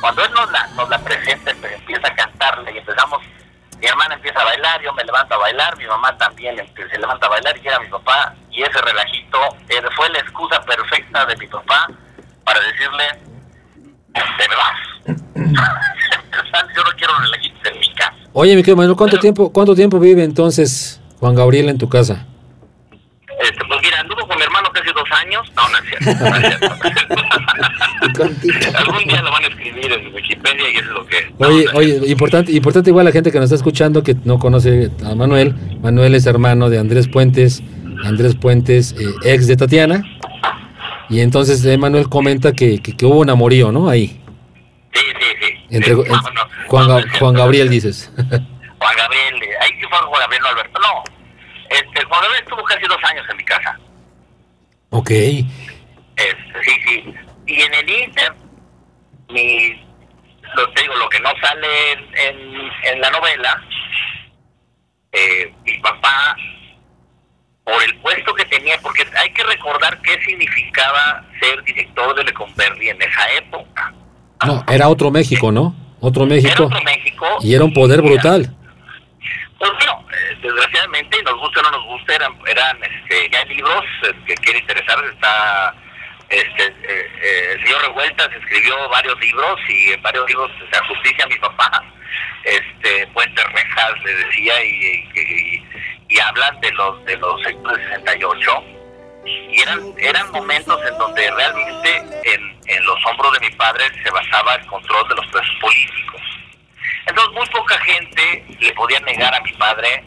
cuando 0.01 0.23
él 0.23 0.31
nos 0.33 0.51
la, 0.51 0.67
nos 0.75 0.89
la 0.89 0.99
presenta, 0.99 1.51
empieza 1.51 2.07
a 2.07 2.15
cantarla 2.15 2.71
y 2.71 2.77
empezamos, 2.77 3.21
mi 3.79 3.87
hermana 3.87 4.15
empieza 4.15 4.39
a 4.41 4.45
bailar, 4.45 4.81
yo 4.81 4.93
me 4.93 5.03
levanto 5.03 5.35
a 5.35 5.37
bailar, 5.37 5.77
mi 5.77 5.85
mamá 5.85 6.17
también 6.17 6.55
se 6.75 6.97
levanta 6.97 7.27
a 7.27 7.29
bailar 7.29 7.57
y 7.57 7.61
llega 7.61 7.79
mi 7.79 7.87
papá 7.87 8.33
y 8.57 8.63
ese 8.63 8.81
relajito 8.81 9.37
eh, 9.69 9.75
fue 9.95 10.09
la 10.09 10.19
excusa 10.19 10.59
perfecta 10.61 11.25
de 11.27 11.35
mi 11.37 11.45
papá 11.45 11.87
para 12.43 12.59
decirle, 12.61 13.03
te 14.13 14.49
me 14.49 14.55
vas. 14.55 14.79
yo 16.75 16.83
no 16.83 16.89
quiero 16.97 17.19
relajitos 17.19 17.71
en 17.71 17.79
mi 17.79 17.93
casa. 17.93 18.15
Oye, 18.33 18.55
mi 18.55 18.63
querido 18.63 18.77
Manuel, 18.77 18.97
¿cuánto, 18.97 19.19
tiempo, 19.19 19.53
¿cuánto 19.53 19.75
tiempo 19.75 19.99
vive 19.99 20.23
entonces 20.23 20.99
Juan 21.19 21.35
Gabriel 21.35 21.69
en 21.69 21.77
tu 21.77 21.87
casa? 21.87 22.25
Este, 23.39 23.63
pues 23.67 23.79
mira, 23.83 23.99
anduvo 23.99 24.27
con 24.27 24.35
mi 24.35 24.43
hermano 24.43 24.71
casi 24.73 24.87
dos 24.87 25.07
años. 25.11 25.51
No, 25.55 25.69
no 25.69 25.77
es 25.77 25.83
cierto. 25.85 26.25
No 26.25 26.35
es 26.35 26.47
cierto. 26.47 26.75
Algún 28.79 29.03
día 29.03 29.21
lo 29.21 29.31
van 29.31 29.43
a 29.43 29.47
escribir 29.47 29.91
en 29.91 30.15
Wikipedia 30.15 30.69
y 30.71 30.77
eso 30.77 30.89
es 30.89 30.95
lo 30.95 31.05
que... 31.05 31.31
Oye, 31.37 31.65
oye, 31.75 32.01
importante, 32.07 32.51
importante 32.51 32.89
igual 32.89 33.05
la 33.05 33.11
gente 33.11 33.31
que 33.31 33.37
nos 33.37 33.45
está 33.45 33.55
escuchando 33.55 34.01
que 34.01 34.15
no 34.23 34.39
conoce 34.39 34.89
a 35.05 35.13
Manuel. 35.13 35.53
Manuel 35.83 36.15
es 36.15 36.25
hermano 36.25 36.71
de 36.71 36.79
Andrés 36.79 37.07
Puentes. 37.07 37.61
Andrés 38.03 38.35
Puentes, 38.35 38.93
eh, 38.93 39.13
ex 39.23 39.47
de 39.47 39.55
Tatiana. 39.55 40.03
Y 41.09 41.21
entonces 41.21 41.65
Manuel 41.77 42.09
comenta 42.09 42.51
que, 42.51 42.81
que, 42.81 43.05
hubo 43.05 43.19
un 43.19 43.29
amorío, 43.29 43.71
¿no? 43.71 43.89
Ahí. 43.89 44.21
Sí, 44.93 45.01
sí, 45.19 45.27
sí. 45.41 45.65
Entre, 45.69 45.95
Juan, 46.67 47.05
Juan 47.19 47.33
Gabriel 47.33 47.69
dices. 47.69 48.11
Juan 48.17 48.95
Gabriel, 48.97 49.35
ahí 49.61 49.71
fue 49.89 49.97
Juan 49.97 50.21
Gabriel, 50.21 50.43
no 50.43 50.49
Alberto. 50.49 50.79
No, 50.79 51.03
este, 51.69 52.03
Juan 52.05 52.21
Gabriel 52.21 52.43
estuvo 52.43 52.63
casi 52.63 52.85
dos 52.87 53.03
años 53.03 53.25
en 53.29 53.37
mi 53.37 53.43
casa. 53.43 53.79
Ok. 54.89 55.09
Este, 55.11 55.45
sí, 56.63 56.71
sí. 56.85 57.13
Y 57.47 57.61
en 57.61 57.73
el 57.73 57.89
Inter, 57.89 58.33
mi, 59.29 59.81
lo, 60.55 60.69
te 60.71 60.81
digo, 60.81 60.95
lo 60.95 61.09
que 61.09 61.19
no 61.19 61.29
sale 61.41 61.91
en, 61.91 62.71
en, 62.83 63.01
la 63.01 63.09
novela, 63.11 63.63
eh, 65.11 65.53
mi 65.65 65.77
papá, 65.79 66.35
por 67.67 67.83
el 67.83 67.95
puesto 67.97 68.33
que 68.33 68.45
tenía, 68.45 68.79
porque 68.81 69.05
hay 69.17 69.29
que 69.31 69.43
recordar 69.43 70.01
qué 70.01 70.17
significaba 70.25 71.21
ser 71.41 71.61
director 71.63 72.15
de 72.15 72.23
Lecumberri 72.23 72.89
en 72.89 73.01
esa 73.01 73.29
época. 73.33 73.93
No, 74.45 74.63
era 74.69 74.87
otro 74.87 75.11
México, 75.11 75.51
¿no? 75.51 75.75
Otro 75.99 76.25
México. 76.25 76.53
Era 76.53 76.65
otro 76.65 76.81
México. 76.81 77.25
Y 77.41 77.53
era 77.53 77.65
un 77.65 77.73
poder 77.73 78.01
brutal. 78.01 78.55
Pues 79.59 79.71
bueno, 79.71 80.05
eh, 80.13 80.37
desgraciadamente, 80.41 81.21
nos 81.23 81.37
gusta 81.39 81.59
o 81.59 81.63
no 81.63 81.71
nos 81.71 81.85
gusta, 81.87 82.15
eran, 82.15 82.31
eran 82.47 82.77
este, 82.83 83.29
ya 83.31 83.43
libros 83.45 83.83
eh, 84.03 84.13
que 84.25 84.35
quiere 84.35 84.59
interesar, 84.59 85.03
está 85.03 85.75
este, 86.29 86.67
eh, 86.67 87.53
el 87.53 87.63
señor 87.63 87.81
Revueltas 87.81 88.29
escribió 88.39 88.87
varios 88.89 89.19
libros 89.19 89.59
y 89.67 89.91
en 89.91 90.01
varios 90.03 90.27
libros 90.27 90.51
se 90.71 90.79
justicia 90.85 91.25
a 91.25 91.27
mi 91.27 91.35
papá, 91.37 91.83
este, 92.43 93.07
Puentes 93.07 93.45
Rejas 93.51 93.93
le 94.05 94.13
decía 94.13 94.63
y, 94.63 95.09
y, 95.15 95.63
y, 96.09 96.19
hablan 96.19 96.59
de 96.61 96.71
los 96.71 97.05
de 97.05 97.17
los 97.17 97.41
sectores 97.43 97.87
68 97.89 98.63
y 99.25 99.61
eran 99.61 99.93
eran 99.97 100.31
momentos 100.31 100.79
en 100.89 100.97
donde 100.97 101.29
realmente 101.31 101.97
en, 102.23 102.59
en 102.65 102.85
los 102.85 103.05
hombros 103.05 103.33
de 103.33 103.39
mi 103.41 103.49
padre 103.55 103.85
se 104.03 104.09
basaba 104.09 104.55
el 104.55 104.65
control 104.67 105.07
de 105.09 105.15
los 105.15 105.27
presos 105.27 105.55
políticos 105.59 106.21
entonces 107.07 107.33
muy 107.33 107.45
poca 107.47 107.77
gente 107.79 108.45
le 108.59 108.73
podía 108.73 108.99
negar 109.01 109.33
a 109.33 109.41
mi 109.41 109.51
padre 109.53 110.03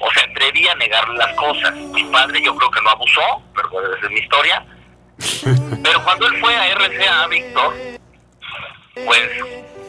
o 0.00 0.10
se 0.12 0.20
atrevía 0.20 0.72
a 0.72 0.76
negarle 0.76 1.16
las 1.18 1.34
cosas. 1.34 1.74
Mi 1.74 2.04
padre 2.04 2.40
yo 2.42 2.54
creo 2.56 2.70
que 2.70 2.80
no 2.82 2.90
abusó, 2.90 3.42
pero 3.54 3.68
desde 3.94 4.08
mi 4.08 4.20
historia. 4.20 4.64
Pero 5.82 6.04
cuando 6.04 6.26
él 6.28 6.40
fue 6.40 6.54
a 6.54 6.74
RCA, 6.74 7.26
Víctor, 7.26 7.74
pues 8.94 9.30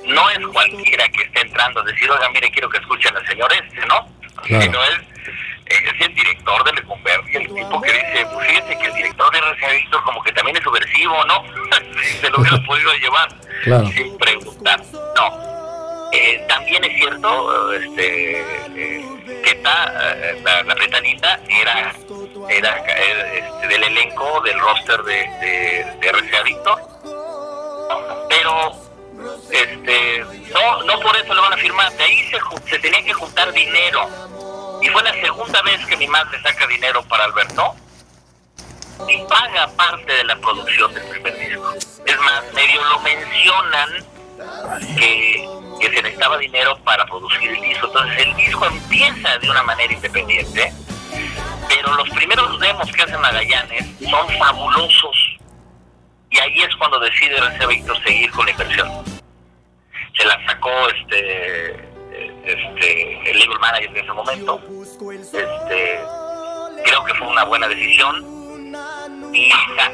no 0.05 0.29
es 0.31 0.47
cualquiera 0.47 1.07
que 1.09 1.23
esté 1.23 1.41
entrando 1.41 1.81
a 1.81 1.83
decir, 1.83 2.09
oiga, 2.09 2.29
mire, 2.29 2.49
quiero 2.51 2.69
que 2.69 2.79
escuchen 2.79 3.15
al 3.15 3.27
señor 3.27 3.51
este, 3.53 3.85
¿no? 3.85 4.07
Sino 4.45 4.83
él 4.83 5.07
es 5.69 6.01
el 6.01 6.13
director 6.15 6.63
de 6.63 6.73
Lecumberri, 6.73 7.35
el 7.35 7.53
tipo 7.53 7.81
que 7.81 7.93
dice, 7.93 8.27
pues 8.33 8.47
fíjese 8.47 8.77
que 8.79 8.85
el 8.87 8.93
director 8.93 9.31
de 9.31 9.39
RCA 9.39 9.71
Víctor 9.71 10.03
como 10.03 10.23
que 10.23 10.31
también 10.33 10.57
es 10.57 10.63
subversivo, 10.63 11.23
¿no? 11.25 11.43
Se 12.21 12.29
lo 12.29 12.39
hubiera 12.39 12.61
podido 12.63 12.91
llevar 12.93 13.29
sin 13.93 14.17
preguntar. 14.17 14.81
No, 15.15 16.09
eh, 16.11 16.43
también 16.47 16.83
es 16.83 16.97
cierto 16.97 17.73
este, 17.73 18.41
eh, 18.41 19.05
que 19.43 19.51
está, 19.51 20.13
eh, 20.15 20.41
la, 20.43 20.63
la 20.63 20.73
era, 20.73 21.39
era 22.49 22.77
este, 22.77 23.67
del 23.67 23.83
elenco 23.83 24.41
del 24.41 24.59
roster 24.59 25.03
de, 25.03 25.13
de, 25.13 25.97
de 26.01 26.11
RCA 26.11 26.41
Víctor, 26.43 26.81
pero 28.29 28.71
este, 29.51 30.25
no, 30.53 30.83
no 30.83 30.99
por 30.99 31.15
eso 31.15 31.33
lo 31.33 31.41
van 31.41 31.53
a 31.53 31.57
firmar, 31.57 31.91
de 31.93 32.03
ahí 32.03 32.29
se, 32.29 32.39
se 32.69 32.79
tenía 32.79 33.03
que 33.03 33.13
juntar 33.13 33.51
dinero. 33.53 34.07
Y 34.81 34.87
fue 34.87 35.03
la 35.03 35.13
segunda 35.13 35.61
vez 35.63 35.85
que 35.85 35.97
mi 35.97 36.07
madre 36.07 36.41
saca 36.41 36.67
dinero 36.67 37.03
para 37.03 37.25
Alberto 37.25 37.75
y 39.07 39.17
paga 39.23 39.67
parte 39.75 40.11
de 40.11 40.23
la 40.23 40.35
producción 40.37 40.93
del 40.93 41.03
primer 41.09 41.37
disco. 41.37 41.73
Es 42.05 42.19
más, 42.19 42.53
medio 42.53 42.83
lo 42.83 42.99
mencionan 42.99 43.89
que 44.97 45.59
que 45.79 45.87
se 45.87 46.01
necesitaba 46.01 46.37
dinero 46.37 46.77
para 46.83 47.05
producir 47.05 47.49
el 47.49 47.61
disco. 47.61 47.87
Entonces 47.87 48.27
el 48.27 48.35
disco 48.35 48.65
empieza 48.65 49.37
de 49.39 49.49
una 49.49 49.63
manera 49.63 49.93
independiente, 49.93 50.73
pero 51.67 51.93
los 51.95 52.09
primeros 52.09 52.59
demos 52.59 52.91
que 52.91 53.01
hace 53.01 53.17
Magallanes 53.17 53.85
son 54.09 54.27
fabulosos. 54.37 55.37
Y 56.29 56.37
ahí 56.39 56.61
es 56.61 56.75
cuando 56.75 56.99
decide 56.99 57.37
RC 57.37 57.65
Víctor 57.67 58.03
seguir 58.03 58.29
con 58.31 58.45
la 58.45 58.51
inversión. 58.51 58.89
Se 60.17 60.25
la 60.25 60.45
sacó 60.45 60.71
este, 60.89 61.88
este 62.51 63.29
el 63.29 63.39
label 63.39 63.59
manager 63.59 63.89
en 63.89 63.97
ese 63.97 64.11
momento. 64.13 64.61
Este, 65.11 65.99
creo 66.83 67.05
que 67.05 67.13
fue 67.15 67.27
una 67.27 67.43
buena 67.45 67.67
decisión. 67.67 68.39
Y, 69.33 69.51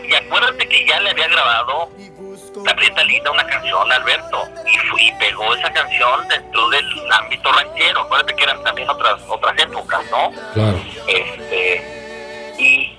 y 0.08 0.14
acuérdate 0.14 0.68
que 0.68 0.86
ya 0.86 1.00
le 1.02 1.10
había 1.12 1.28
grabado 1.28 1.90
la 2.66 2.76
Prieta 2.76 3.04
Linda 3.04 3.32
una 3.32 3.46
canción, 3.46 3.92
Alberto, 3.92 4.44
y, 4.66 5.08
y 5.08 5.12
pegó 5.20 5.54
esa 5.56 5.72
canción 5.74 6.28
dentro 6.30 6.70
del 6.70 7.12
ámbito 7.12 7.52
ranchero. 7.52 8.02
Acuérdate 8.02 8.36
que 8.36 8.44
eran 8.44 8.64
también 8.64 8.90
otras 8.90 9.22
otras 9.28 9.60
épocas, 9.60 10.02
¿no? 10.10 10.32
Claro. 10.54 10.80
Este, 11.08 12.56
y, 12.58 12.98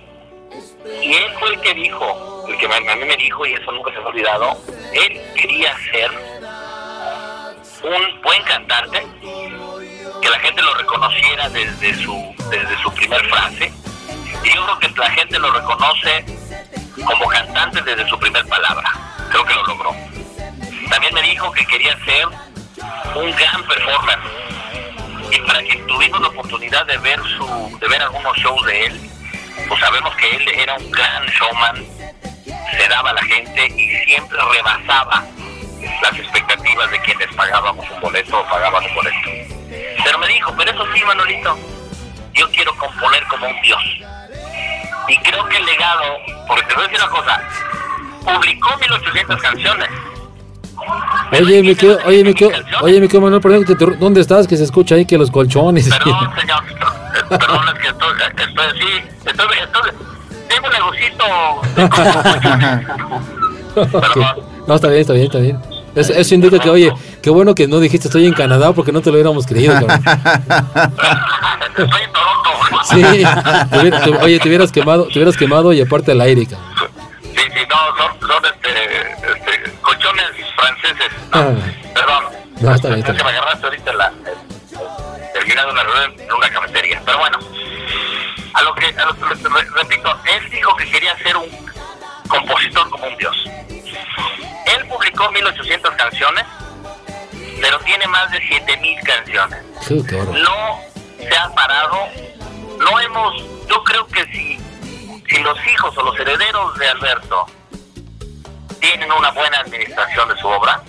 y 1.02 1.14
él 1.14 1.32
fue 1.38 1.54
el 1.54 1.60
que 1.62 1.74
dijo, 1.74 2.44
el 2.48 2.58
que 2.58 2.66
a 2.66 2.96
mí 2.96 3.04
me 3.04 3.16
dijo, 3.16 3.46
y 3.46 3.54
eso 3.54 3.72
nunca 3.72 3.90
se 3.92 3.98
me 3.98 4.04
ha 4.04 4.08
olvidado, 4.08 4.56
él 4.92 5.20
quería 5.34 5.74
ser 5.90 6.10
un 7.82 8.22
buen 8.22 8.42
cantante, 8.44 9.06
que 10.22 10.30
la 10.30 10.38
gente 10.40 10.62
lo 10.62 10.74
reconociera 10.74 11.48
desde 11.50 11.94
su, 12.02 12.34
desde 12.50 12.82
su 12.82 12.92
primer 12.94 13.24
frase, 13.28 13.72
y 14.44 14.54
yo 14.54 14.64
creo 14.64 14.78
que 14.78 15.00
la 15.00 15.10
gente 15.10 15.38
lo 15.38 15.50
reconoce 15.50 16.24
como 17.04 17.26
cantante 17.28 17.82
desde 17.82 18.08
su 18.08 18.18
primer 18.18 18.46
palabra 18.46 19.06
creo 19.28 19.44
que 19.44 19.54
lo 19.54 19.66
logró. 19.66 19.96
También 20.90 21.14
me 21.14 21.22
dijo 21.22 21.50
que 21.52 21.66
quería 21.66 21.96
ser 22.04 22.26
un 23.14 23.30
gran 23.36 23.62
performer. 23.66 24.18
Y 25.30 25.38
para 25.40 25.60
quien 25.62 25.86
tuvimos 25.86 26.20
la 26.20 26.28
oportunidad 26.28 26.86
de 26.86 26.96
ver 26.98 27.20
su, 27.36 27.78
de 27.80 27.88
ver 27.88 28.02
algunos 28.02 28.36
shows 28.36 28.64
de 28.66 28.86
él, 28.86 29.10
pues 29.68 29.80
sabemos 29.80 30.14
que 30.16 30.36
él 30.36 30.48
era 30.48 30.74
un 30.74 30.90
gran 30.90 31.26
showman, 31.26 31.84
se 32.44 32.88
daba 32.88 33.10
a 33.10 33.14
la 33.14 33.22
gente 33.22 33.66
y 33.66 33.96
siempre 34.04 34.38
rebasaba 34.52 35.24
las 36.02 36.18
expectativas 36.18 36.45
de 36.74 37.00
quienes 37.00 37.34
pagábamos 37.34 37.84
un 37.90 38.00
boleto 38.00 38.40
o 38.40 38.44
pagaban 38.48 38.84
un 38.84 38.94
boleto. 38.94 39.16
Pero 40.04 40.18
me 40.18 40.28
dijo, 40.28 40.52
pero 40.56 40.70
eso 40.70 40.84
sí, 40.94 41.04
Manolito, 41.04 41.56
yo 42.34 42.50
quiero 42.50 42.76
componer 42.76 43.24
como 43.28 43.46
un 43.46 43.60
dios. 43.62 43.82
Y 45.08 45.16
creo 45.18 45.46
que 45.46 45.56
el 45.56 45.64
legado, 45.64 46.02
porque 46.48 46.64
te 46.64 46.74
voy 46.74 46.84
a 46.84 46.88
decir 46.88 47.04
una 47.04 47.10
cosa, 47.10 47.40
publicó 48.24 48.76
1800 48.78 49.40
canciones. 49.40 49.88
Oye, 51.32 51.62
me 51.62 51.74
quedo, 51.74 51.98
oye, 52.04 52.24
me 52.24 52.34
quedo, 52.34 52.50
oye, 52.82 53.00
me 53.00 53.08
quedo, 53.08 53.20
Manuel, 53.22 53.40
perdón, 53.40 53.64
¿dónde 53.98 54.20
estás? 54.20 54.46
Que 54.46 54.56
se 54.56 54.64
escucha 54.64 54.96
ahí 54.96 55.06
que 55.06 55.16
los 55.16 55.30
colchones. 55.30 55.88
Perdón, 55.88 56.30
señor, 56.40 56.62
perdón, 57.28 57.68
es 57.68 57.74
que 57.80 57.88
estoy, 57.88 58.12
estoy 58.20 58.66
así, 58.66 59.02
estoy, 59.24 59.58
estoy, 59.58 59.90
tengo 60.48 60.66
un 60.66 60.72
negocito. 60.72 61.24
No, 64.66 64.74
está 64.74 64.88
bien, 64.88 65.00
está 65.02 65.12
bien, 65.12 65.26
está 65.26 65.38
bien. 65.38 65.75
Eso, 65.96 66.12
eso 66.12 66.34
indica 66.34 66.58
que, 66.58 66.68
oye, 66.68 66.92
qué 67.22 67.30
bueno 67.30 67.54
que 67.54 67.66
no 67.66 67.80
dijiste 67.80 68.08
estoy 68.08 68.26
en 68.26 68.34
Canadá 68.34 68.72
porque 68.72 68.92
no 68.92 69.00
te 69.00 69.06
lo 69.06 69.14
hubiéramos 69.14 69.46
creído. 69.46 69.72
estoy 69.74 69.88
en 71.78 72.12
Toronto. 72.12 72.50
Sí, 72.84 73.02
oye, 74.22 74.38
te 74.38 74.48
hubieras 74.48 74.70
quemado, 74.70 75.06
te 75.06 75.18
hubieras 75.18 75.36
quemado 75.36 75.72
y 75.72 75.80
aparte 75.80 76.12
al 76.12 76.20
aire, 76.20 76.46
cabrón. 76.46 76.66
Sí, 77.22 77.42
sí, 77.54 77.60
no, 77.68 77.76
son, 77.96 78.20
son 78.28 78.44
este, 78.44 78.68
este, 79.32 79.72
colchones 79.80 80.26
franceses. 80.54 81.12
No, 81.32 81.40
ah. 81.40 81.54
Perdón. 81.94 82.24
No, 82.60 82.74
está 82.74 82.88
bien, 82.88 83.00
está 83.00 83.12
bien. 83.12 83.24
me 83.24 83.30
agarraste 83.30 83.66
ahorita 83.66 83.92
la, 83.94 84.12
terminando 85.32 85.72
una 85.72 85.82
reunión 85.82 86.20
en 86.20 86.32
una 86.32 86.50
cafetería. 86.50 87.02
Pero 87.04 87.18
bueno, 87.18 87.38
a 88.54 88.62
lo 88.62 88.74
que, 88.74 88.86
a 88.86 89.04
lo 89.06 89.14
que 89.14 89.24
repito, 89.74 90.18
él 90.24 90.50
dijo 90.50 90.76
que 90.76 90.90
quería 90.90 91.16
ser 91.18 91.36
un 91.36 91.48
compositor 92.28 92.90
como 92.90 93.06
un 93.06 93.16
dios. 93.16 93.36
Él 94.66 94.86
publicó 94.88 95.30
1800 95.30 95.94
canciones, 95.94 96.44
pero 97.60 97.78
tiene 97.80 98.06
más 98.08 98.30
de 98.30 98.38
7000 98.48 99.00
canciones. 99.02 99.62
No 100.32 100.80
se 101.18 101.36
ha 101.36 101.48
parado, 101.54 102.08
no 102.78 103.00
hemos, 103.00 103.42
yo 103.68 103.82
creo 103.84 104.06
que 104.08 104.24
si, 104.26 104.58
si 105.28 105.42
los 105.42 105.58
hijos 105.66 105.96
o 105.96 106.02
los 106.02 106.18
herederos 106.18 106.78
de 106.78 106.88
Alberto 106.88 107.46
tienen 108.80 109.10
una 109.10 109.30
buena 109.30 109.60
administración 109.60 110.28
de 110.28 110.36
su 110.36 110.48
obra, 110.48 110.82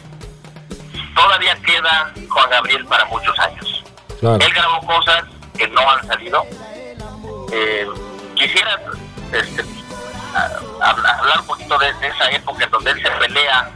todavía 1.16 1.56
queda 1.66 2.14
Juan 2.30 2.50
Gabriel 2.50 2.86
para 2.86 3.06
muchos 3.06 3.38
años. 3.40 3.84
Él 4.22 4.54
grabó 4.54 4.82
cosas 4.86 5.24
que 5.58 5.68
no 5.68 5.82
han 5.90 6.06
salido. 6.08 6.44
Eh, 7.52 7.88
quisiera 8.36 8.80
este, 9.32 9.64
hablar 10.82 11.40
un 11.40 11.48
poquito 11.48 11.78
de, 11.78 11.90
esa 11.90 12.32
época 12.32 12.64
en 12.64 12.72
donde 12.72 12.92
él 12.92 13.02
se 13.02 13.10
pelea 13.12 13.72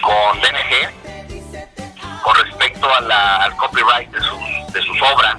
con 0.00 0.40
DNG 0.40 2.22
con 2.22 2.34
respecto 2.44 2.92
a 2.92 3.00
la, 3.00 3.36
al 3.44 3.56
copyright 3.56 4.10
de 4.10 4.20
sus, 4.20 4.72
de 4.72 4.82
sus 4.82 5.00
obras. 5.02 5.36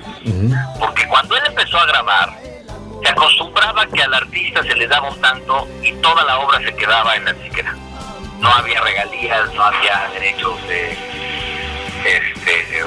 Porque 0.79 1.07
cuando 1.07 1.35
él 1.35 1.43
empezó 1.47 1.77
a 1.79 1.85
grabar, 1.85 2.33
se 3.03 3.09
acostumbraba 3.09 3.85
que 3.87 4.01
al 4.01 4.13
artista 4.13 4.63
se 4.63 4.75
le 4.75 4.87
daba 4.87 5.09
un 5.09 5.21
tanto 5.21 5.67
y 5.83 5.91
toda 5.93 6.23
la 6.23 6.39
obra 6.39 6.59
se 6.59 6.75
quedaba 6.75 7.15
en 7.15 7.25
la 7.25 7.33
disquera. 7.33 7.73
No 8.39 8.49
había 8.49 8.79
regalías, 8.81 9.53
no 9.53 9.63
había 9.63 10.09
derechos 10.13 10.67
de, 10.67 10.91
este, 12.05 12.51
de 12.51 12.85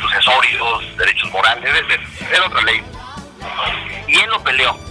sucesorios, 0.00 0.96
derechos 0.96 1.30
morales, 1.30 1.70
era 2.30 2.46
otra 2.46 2.62
ley. 2.62 2.82
Y 4.08 4.20
él 4.20 4.30
lo 4.30 4.42
peleó 4.42 4.85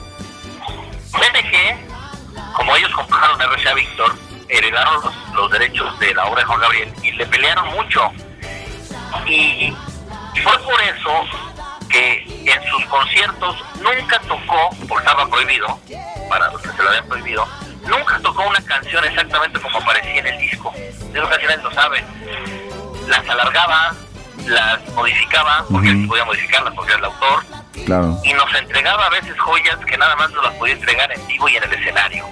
BNG, 1.16 2.54
como 2.54 2.76
ellos 2.76 2.92
compraron 2.92 3.40
RCA 3.42 3.74
Víctor, 3.74 4.16
heredaron 4.50 5.02
los, 5.34 5.52
derechos 5.52 5.98
de 6.00 6.14
la 6.14 6.26
obra 6.26 6.42
de 6.42 6.46
Juan 6.46 6.60
Gabriel 6.60 6.94
y 7.04 7.12
le 7.12 7.26
pelearon 7.26 7.68
mucho. 7.70 8.12
Y 9.28 9.74
fue 10.44 10.58
por 10.60 10.82
eso 10.82 11.26
que 11.90 12.26
en 12.46 12.64
sus 12.70 12.86
conciertos 12.86 13.56
nunca 13.82 14.20
tocó, 14.22 14.70
porque 14.88 15.06
estaba 15.06 15.28
prohibido, 15.30 15.80
para 16.30 16.52
los 16.52 16.62
que 16.62 16.70
se 16.70 16.84
lo 16.84 16.90
habían 16.90 17.08
prohibido, 17.08 17.48
nunca 17.88 18.20
tocó 18.20 18.44
una 18.44 18.62
canción 18.62 19.04
exactamente 19.06 19.60
como 19.60 19.80
aparecía 19.80 20.20
en 20.20 20.28
el 20.28 20.40
disco. 20.40 20.72
De 20.74 21.20
esas 21.20 21.30
canciones 21.30 21.64
lo 21.64 21.72
saben. 21.72 22.06
Las 23.08 23.28
alargaba, 23.30 23.94
las 24.48 24.88
modificaba, 24.94 25.66
porque 25.72 25.90
él 25.90 26.08
podía 26.08 26.26
modificarlas 26.26 26.74
porque 26.74 26.92
era 26.92 27.00
el 27.00 27.06
autor, 27.06 27.44
y 27.76 28.34
nos 28.34 28.54
entregaba 28.56 29.06
a 29.06 29.10
veces 29.10 29.38
joyas 29.40 29.78
que 29.86 29.98
nada 29.98 30.16
más 30.16 30.32
nos 30.32 30.44
las 30.44 30.54
podía 30.56 30.74
entregar 30.74 31.12
en 31.12 31.28
vivo 31.28 31.50
y 31.50 31.58
en 31.58 31.64
el 31.64 31.74
escenario. 31.74 32.26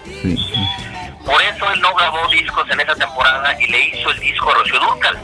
Por 1.25 1.41
eso 1.41 1.71
él 1.71 1.81
no 1.81 1.93
grabó 1.95 2.27
discos 2.29 2.69
en 2.69 2.79
esa 2.79 2.95
temporada 2.95 3.59
y 3.59 3.67
le 3.67 3.87
hizo 3.87 4.09
el 4.11 4.19
disco 4.19 4.51
a 4.51 4.53
Rocío 4.55 4.79
Durcal, 4.79 5.17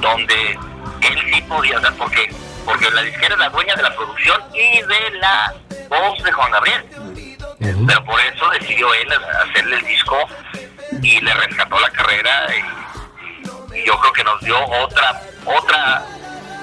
donde 0.00 0.58
él 1.02 1.32
sí 1.32 1.42
podía 1.42 1.78
dar, 1.80 1.94
porque, 1.94 2.32
porque 2.64 2.90
la 2.90 3.02
disquera 3.02 3.34
es 3.34 3.40
la 3.40 3.48
dueña 3.48 3.74
de 3.74 3.82
la 3.82 3.94
producción 3.94 4.40
y 4.54 4.80
de 4.82 5.18
la 5.18 5.54
voz 5.88 6.22
de 6.22 6.32
Juan 6.32 6.50
Gabriel. 6.50 6.84
Pero 7.86 8.04
por 8.04 8.20
eso 8.20 8.50
decidió 8.50 8.92
él 8.94 9.08
hacerle 9.48 9.76
el 9.76 9.86
disco 9.86 10.18
y 11.02 11.20
le 11.20 11.34
rescató 11.34 11.78
la 11.80 11.90
carrera 11.90 12.46
y, 12.54 13.78
y 13.78 13.86
yo 13.86 13.98
creo 13.98 14.12
que 14.12 14.24
nos 14.24 14.40
dio 14.40 14.56
otra 14.66 15.20
otra 15.46 16.02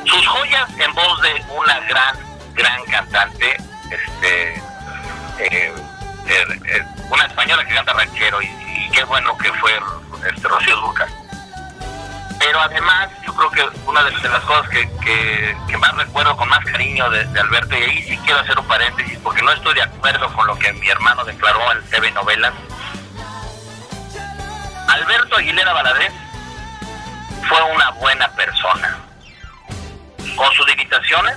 sus 0.05 0.27
joyas 0.27 0.69
en 0.77 0.93
voz 0.93 1.21
de 1.21 1.43
una 1.49 1.79
gran, 1.81 2.15
gran 2.53 2.83
cantante, 2.85 3.57
este, 3.89 4.53
eh, 4.55 5.73
eh, 6.27 6.59
eh, 6.65 6.85
una 7.09 7.25
española 7.25 7.65
que 7.65 7.73
canta 7.73 7.93
ranchero 7.93 8.41
y, 8.41 8.49
qué 8.91 9.03
bueno 9.05 9.37
que 9.37 9.51
fue 9.53 9.71
este, 10.29 10.47
Rocío 10.47 10.75
Durcal. 10.77 11.09
Pero 12.39 12.59
además, 12.59 13.09
yo 13.25 13.33
creo 13.35 13.51
que 13.51 13.79
una 13.85 14.03
de, 14.03 14.11
las 14.11 14.43
cosas 14.43 14.67
que, 14.69 15.77
más 15.77 15.95
recuerdo 15.95 16.35
con 16.35 16.49
más 16.49 16.63
cariño 16.65 17.09
de, 17.09 17.39
Alberto, 17.39 17.77
y 17.77 17.83
ahí 17.83 18.03
sí 18.03 18.19
quiero 18.25 18.39
hacer 18.39 18.59
un 18.59 18.67
paréntesis 18.67 19.17
porque 19.23 19.41
no 19.41 19.51
estoy 19.51 19.75
de 19.75 19.83
acuerdo 19.83 20.31
con 20.33 20.45
lo 20.47 20.57
que 20.57 20.73
mi 20.73 20.89
hermano 20.89 21.23
declaró 21.23 21.71
en 21.71 21.89
TV 21.89 22.11
Novelas. 22.11 22.53
Alberto 24.89 25.37
Aguilera 25.37 25.71
Valadez 25.73 26.11
fue 27.47 27.61
una 27.73 27.91
buena 27.91 28.27
persona 28.33 29.10
con 30.35 30.53
sus 30.53 30.67
limitaciones, 30.67 31.35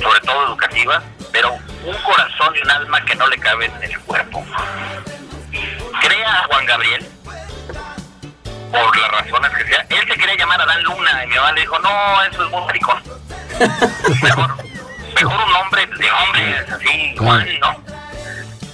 sobre 0.00 0.20
todo 0.20 0.46
educativas, 0.46 1.02
pero 1.32 1.52
un 1.52 1.96
corazón 2.02 2.54
y 2.56 2.62
un 2.62 2.70
alma 2.70 3.04
que 3.04 3.14
no 3.14 3.26
le 3.28 3.38
caben 3.38 3.72
en 3.76 3.90
el 3.90 3.98
cuerpo. 4.00 4.44
Crea 6.00 6.40
a 6.40 6.44
Juan 6.44 6.66
Gabriel, 6.66 7.08
por 8.72 8.96
las 8.98 9.10
razones 9.10 9.50
que 9.52 9.64
sea. 9.66 9.86
Él 9.90 10.08
se 10.08 10.16
quería 10.16 10.36
llamar 10.36 10.60
a 10.60 10.66
Dan 10.66 10.82
Luna 10.82 11.24
y 11.24 11.26
mi 11.28 11.34
mamá 11.36 11.52
le 11.52 11.60
dijo, 11.60 11.78
no, 11.78 12.22
eso 12.24 12.44
es 12.44 12.50
muy 12.50 12.64
maricón. 12.64 13.02
mejor, 14.22 14.56
mejor 15.14 15.40
un 15.44 15.52
nombre 15.52 15.86
de 15.86 16.10
hombre, 16.10 16.66
así, 16.70 17.14
Juan, 17.18 17.60
¿no? 17.60 17.84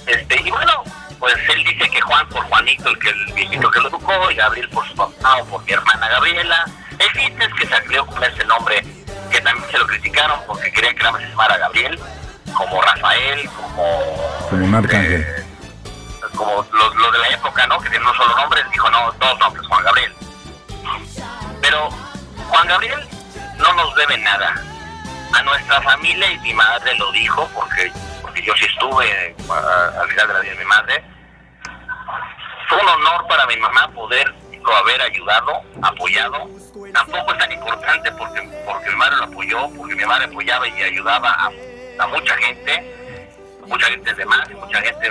Este, 0.07 0.41
y 0.41 0.49
bueno, 0.49 0.83
pues 1.19 1.35
él 1.49 1.63
dice 1.65 1.89
que 1.89 2.01
Juan 2.01 2.27
por 2.29 2.43
Juanito, 2.45 2.89
el 2.89 2.99
que 2.99 3.13
viejito 3.35 3.69
que 3.69 3.79
lo 3.81 3.89
educó, 3.89 4.31
y 4.31 4.35
Gabriel 4.35 4.69
por 4.69 4.87
su 4.87 4.95
papá 4.95 5.37
o 5.37 5.45
por 5.45 5.63
mi 5.63 5.73
hermana 5.73 6.07
Gabriela. 6.09 6.65
El 6.97 7.07
chiste 7.13 7.45
es 7.45 7.53
que 7.53 7.67
se 7.67 7.83
creó 7.83 8.05
con 8.05 8.23
ese 8.23 8.43
nombre 8.45 8.83
que 9.39 9.45
también 9.45 9.71
se 9.71 9.77
lo 9.77 9.87
criticaron 9.87 10.39
porque 10.45 10.71
querían 10.71 10.95
que 10.95 11.03
la 11.03 11.13
se 11.13 11.27
llamara 11.27 11.57
Gabriel, 11.57 11.99
como 12.53 12.81
Rafael, 12.81 13.49
como... 13.49 14.49
Como 14.49 14.79
eh, 14.91 15.45
como 16.35 16.65
los, 16.71 17.11
de 17.11 17.19
la 17.19 17.29
época, 17.29 17.67
¿no? 17.67 17.79
Que 17.79 17.89
tienen 17.89 18.07
un 18.07 18.15
solo 18.15 18.35
nombre, 18.35 18.61
dijo, 18.71 18.89
no, 18.89 19.11
dos 19.13 19.39
nombres, 19.39 19.65
Juan 19.67 19.83
Gabriel. 19.83 20.13
Pero 21.61 21.89
Juan 22.49 22.67
Gabriel 22.67 23.07
no 23.57 23.73
nos 23.73 23.95
debe 23.95 24.17
nada. 24.17 24.55
A 25.31 25.43
nuestra 25.43 25.81
familia 25.81 26.31
y 26.31 26.39
mi 26.39 26.53
madre 26.53 26.97
lo 26.97 27.11
dijo, 27.11 27.47
porque, 27.53 27.91
porque 28.21 28.41
yo 28.41 28.53
sí 28.55 28.65
estuve 28.65 29.35
al 29.49 30.07
final 30.09 30.27
de 30.27 30.33
la 30.33 30.39
vida 30.39 30.51
de 30.53 30.59
mi 30.59 30.65
madre. 30.65 31.03
Fue 32.67 32.77
un 32.79 32.87
honor 32.87 33.27
para 33.27 33.45
mi 33.45 33.57
mamá 33.57 33.89
poder 33.91 34.33
haber 34.75 35.01
ayudado, 35.01 35.61
apoyado. 35.81 36.49
Tampoco 36.93 37.31
es 37.31 37.37
tan 37.37 37.51
importante 37.51 38.11
porque, 38.13 38.41
porque 38.65 38.89
mi 38.89 38.95
madre 38.95 39.17
lo 39.17 39.23
apoyó, 39.25 39.69
porque 39.75 39.95
mi 39.95 40.05
madre 40.05 40.25
apoyaba 40.25 40.67
y 40.67 40.83
ayudaba 40.83 41.35
a, 41.99 42.07
mucha 42.07 42.35
gente, 42.37 42.95
mucha 43.67 43.87
gente 43.87 44.13
de 44.13 44.25
más, 44.25 44.49
mucha 44.51 44.81
gente 44.81 45.09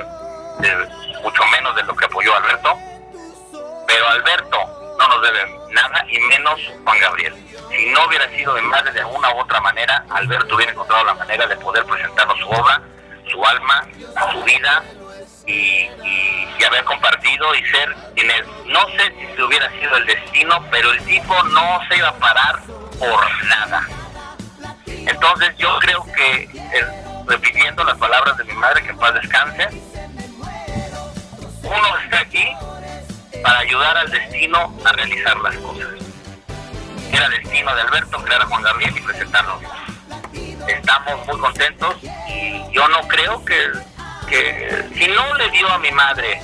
de 0.60 0.88
mucho 1.22 1.44
menos 1.52 1.76
de 1.76 1.82
lo 1.84 1.94
que 1.96 2.04
apoyó 2.04 2.34
Alberto. 2.36 2.76
Pero 3.86 4.08
Alberto 4.08 4.58
no 4.98 5.08
nos 5.08 5.22
debe 5.22 5.58
nada 5.70 6.04
y 6.10 6.18
menos 6.20 6.60
Juan 6.84 6.98
Gabriel. 7.00 7.34
Si 7.70 7.86
no 7.86 8.06
hubiera 8.06 8.28
sido 8.30 8.54
de 8.54 8.62
madre 8.62 8.92
de 8.92 9.00
alguna 9.00 9.32
u 9.34 9.40
otra 9.40 9.60
manera, 9.60 10.04
Alberto 10.10 10.56
hubiera 10.56 10.72
encontrado 10.72 11.04
la 11.04 11.14
manera 11.14 11.46
de 11.46 11.56
poder 11.56 11.84
presentarnos 11.84 12.38
su 12.38 12.48
obra, 12.48 12.82
su 13.30 13.44
alma, 13.44 13.86
su 14.32 14.42
vida 14.42 14.82
y, 15.48 16.64
haber 16.64 16.84
compartido 16.84 17.54
y 17.54 17.64
ser 17.66 17.94
quienes, 18.14 18.44
no 18.66 18.80
sé 18.88 19.14
si 19.34 19.42
hubiera 19.42 19.70
sido 19.70 19.96
el 19.96 20.06
destino, 20.06 20.62
pero 20.70 20.92
el 20.92 21.02
tipo 21.04 21.42
no 21.44 21.80
se 21.88 21.96
iba 21.96 22.08
a 22.08 22.18
parar 22.18 22.60
por 22.98 23.44
nada. 23.46 23.88
Entonces 24.86 25.56
yo 25.56 25.78
creo 25.78 26.04
que, 26.14 26.42
eh, 26.42 27.24
repitiendo 27.26 27.84
las 27.84 27.96
palabras 27.96 28.36
de 28.36 28.44
mi 28.44 28.52
madre, 28.52 28.82
que 28.82 28.90
en 28.90 28.98
paz 28.98 29.14
descanse, 29.14 29.68
uno 31.62 31.98
está 32.04 32.20
aquí 32.20 32.46
para 33.42 33.60
ayudar 33.60 33.96
al 33.96 34.10
destino 34.10 34.76
a 34.84 34.92
realizar 34.92 35.36
las 35.38 35.56
cosas. 35.56 35.88
Era 37.12 37.28
destino 37.30 37.74
de 37.74 37.80
Alberto 37.80 38.22
crear 38.24 38.42
a 38.42 38.46
Juan 38.46 38.62
Gabriel 38.62 38.94
y 38.94 39.00
presentarlo. 39.00 39.60
Estamos 40.66 41.26
muy 41.26 41.38
contentos 41.38 41.96
y 42.28 42.62
yo 42.72 42.86
no 42.88 43.00
creo 43.08 43.42
que 43.44 43.72
que 44.28 44.84
si 44.94 45.06
no 45.08 45.34
le 45.34 45.50
dio 45.50 45.68
a 45.68 45.78
mi 45.78 45.90
madre 45.92 46.40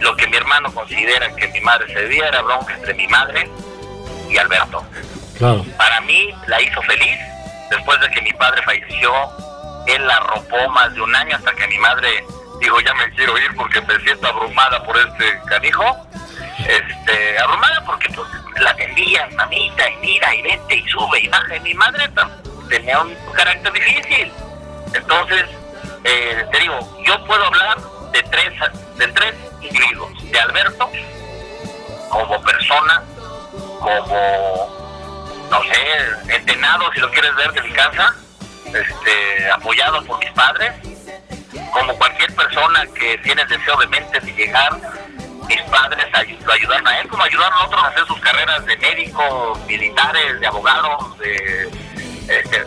lo 0.00 0.16
que 0.16 0.26
mi 0.26 0.36
hermano 0.36 0.72
considera 0.72 1.34
que 1.34 1.48
mi 1.48 1.60
madre 1.60 1.86
se 1.92 2.00
debía, 2.00 2.28
era 2.28 2.42
bronca 2.42 2.74
entre 2.74 2.94
mi 2.94 3.06
madre 3.08 3.48
y 4.28 4.36
Alberto. 4.36 4.84
Para 5.76 6.00
mí 6.02 6.34
la 6.46 6.60
hizo 6.60 6.80
feliz. 6.82 7.18
Después 7.70 8.00
de 8.00 8.10
que 8.10 8.22
mi 8.22 8.32
padre 8.32 8.62
falleció, 8.62 9.12
él 9.86 10.06
la 10.06 10.16
arropó 10.16 10.68
más 10.70 10.94
de 10.94 11.00
un 11.00 11.14
año 11.14 11.36
hasta 11.36 11.52
que 11.52 11.66
mi 11.66 11.78
madre 11.78 12.24
dijo, 12.60 12.80
ya 12.80 12.94
me 12.94 13.10
quiero 13.12 13.36
ir 13.38 13.54
porque 13.56 13.80
me 13.82 13.98
siento 14.00 14.28
abrumada 14.28 14.82
por 14.84 14.96
este 14.96 15.40
canijo. 15.46 15.84
Este, 16.58 17.38
abrumada 17.38 17.82
porque 17.84 18.08
pues, 18.10 18.28
la 18.60 18.70
atendía, 18.70 19.28
mamita, 19.34 19.90
y 19.90 19.96
mira, 19.96 20.34
y 20.34 20.42
vete, 20.42 20.76
y 20.76 20.88
sube, 20.88 21.20
y 21.20 21.28
baja. 21.28 21.56
Y 21.56 21.60
mi 21.60 21.74
madre 21.74 22.08
tenía 22.68 23.00
un 23.00 23.14
carácter 23.32 23.72
difícil. 23.72 24.32
Entonces, 24.94 25.44
eh, 26.04 26.46
te 26.52 26.58
digo, 26.58 26.78
yo 27.06 27.24
puedo 27.24 27.44
hablar 27.44 27.78
de 28.12 28.22
tres, 28.24 28.52
de 28.96 29.08
tres 29.08 29.34
individuos, 29.60 30.30
de 30.30 30.38
Alberto 30.38 30.90
como 32.10 32.40
persona, 32.42 33.02
como, 33.80 35.46
no 35.50 35.62
sé, 35.62 36.34
entrenado, 36.34 36.92
si 36.92 37.00
lo 37.00 37.10
quieres 37.10 37.34
ver, 37.34 37.52
de 37.52 37.62
mi 37.62 37.72
casa, 37.72 38.14
este, 38.66 39.50
apoyado 39.50 40.04
por 40.04 40.18
mis 40.20 40.30
padres, 40.30 40.72
como 41.72 41.96
cualquier 41.96 42.34
persona 42.34 42.86
que 42.94 43.18
tiene 43.18 43.42
el 43.42 43.48
deseo 43.48 43.76
de 43.78 43.86
mente 43.88 44.20
de 44.20 44.32
llegar, 44.32 44.78
mis 45.48 45.62
padres 45.62 46.06
lo 46.44 46.52
ayudaron 46.52 46.86
a 46.86 47.00
él, 47.00 47.08
como 47.08 47.24
ayudaron 47.24 47.52
a 47.54 47.64
otros 47.64 47.82
a 47.82 47.88
hacer 47.88 48.06
sus 48.06 48.20
carreras 48.20 48.64
de 48.64 48.76
médicos, 48.76 49.58
militares, 49.66 50.40
de 50.40 50.46
abogados, 50.46 51.18
de... 51.18 51.70
Este, 52.28 52.64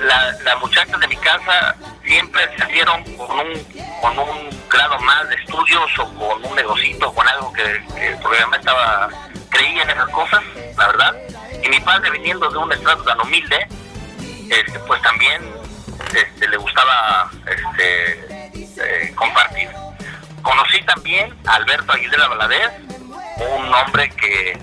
las 0.00 0.60
muchachas 0.60 0.98
de 1.00 1.08
mi 1.08 1.16
casa 1.16 1.74
siempre 2.08 2.48
salieron 2.56 3.04
con 3.16 3.30
un, 3.38 3.64
con 4.00 4.18
un 4.18 4.68
grado 4.70 4.98
más 5.00 5.28
de 5.28 5.34
estudios 5.34 5.98
o 5.98 6.14
con 6.14 6.44
un 6.44 6.56
negocito, 6.56 7.12
con 7.12 7.28
algo 7.28 7.52
que, 7.52 7.62
que 7.94 8.16
probablemente 8.22 8.58
estaba, 8.58 9.08
creía 9.50 9.82
en 9.82 9.90
esas 9.90 10.08
cosas, 10.08 10.42
la 10.76 10.86
verdad. 10.86 11.14
Y 11.62 11.68
mi 11.68 11.80
padre 11.80 12.10
viniendo 12.10 12.48
de 12.48 12.56
un 12.56 12.72
estrato 12.72 13.04
tan 13.04 13.20
humilde, 13.20 13.68
este, 14.50 14.78
pues 14.80 15.02
también 15.02 15.42
este, 16.14 16.48
le 16.48 16.56
gustaba 16.56 17.30
este, 17.46 18.48
eh, 18.54 19.14
compartir. 19.14 19.68
Conocí 20.42 20.80
también 20.84 21.34
a 21.46 21.56
Alberto 21.56 21.92
Aguilera 21.92 22.28
Valadez, 22.28 22.70
un 23.58 23.74
hombre 23.74 24.08
que, 24.10 24.58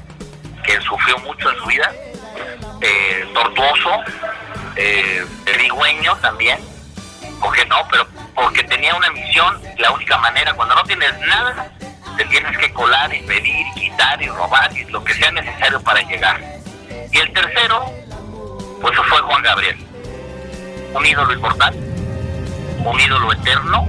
que 0.63 0.81
sufrió 0.81 1.19
mucho 1.19 1.51
en 1.51 1.57
su 1.57 1.65
vida, 1.67 1.91
eh, 2.81 3.29
tortuoso, 3.35 4.03
eh, 4.75 5.23
rigüeño 5.45 6.15
también, 6.17 6.59
porque 7.45 7.63
no, 7.67 7.75
pero 7.91 8.07
porque 8.33 8.63
tenía 8.63 8.95
una 8.95 9.11
misión, 9.11 9.61
la 9.77 9.91
única 9.91 10.17
manera, 10.17 10.51
cuando 10.55 10.73
no 10.73 10.83
tienes 10.83 11.13
nada, 11.19 11.71
te 12.17 12.25
tienes 12.25 12.57
que 12.57 12.73
colar 12.73 13.13
y 13.13 13.21
pedir 13.21 13.67
quitar 13.75 14.19
y 14.19 14.27
robar 14.29 14.75
y 14.75 14.83
lo 14.85 15.03
que 15.03 15.13
sea 15.13 15.31
necesario 15.31 15.79
para 15.83 16.01
llegar. 16.01 16.41
Y 17.11 17.19
el 17.19 17.31
tercero, 17.33 17.85
pues 18.81 18.97
fue 18.97 19.21
Juan 19.21 19.43
Gabriel, 19.43 19.77
un 20.95 21.05
ídolo 21.05 21.33
importante, 21.33 21.77
un 22.83 22.99
ídolo 22.99 23.31
eterno, 23.31 23.87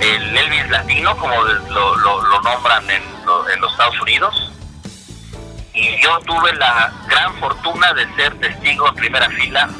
el 0.00 0.36
Elvis 0.36 0.68
Latino, 0.68 1.16
como 1.16 1.36
lo, 1.44 1.96
lo, 1.96 2.42
nombran 2.42 2.90
en, 2.90 3.04
en 3.54 3.60
los 3.60 3.70
Estados 3.70 4.00
Unidos, 4.00 4.52
y 5.74 6.02
yo 6.02 6.18
tuve 6.26 6.52
la 6.54 6.92
gran 7.06 7.36
fortuna 7.36 7.92
de 7.92 8.12
ser 8.16 8.34
testigo 8.40 8.88
en 8.88 8.94
primera 8.96 9.30
fila 9.30 9.70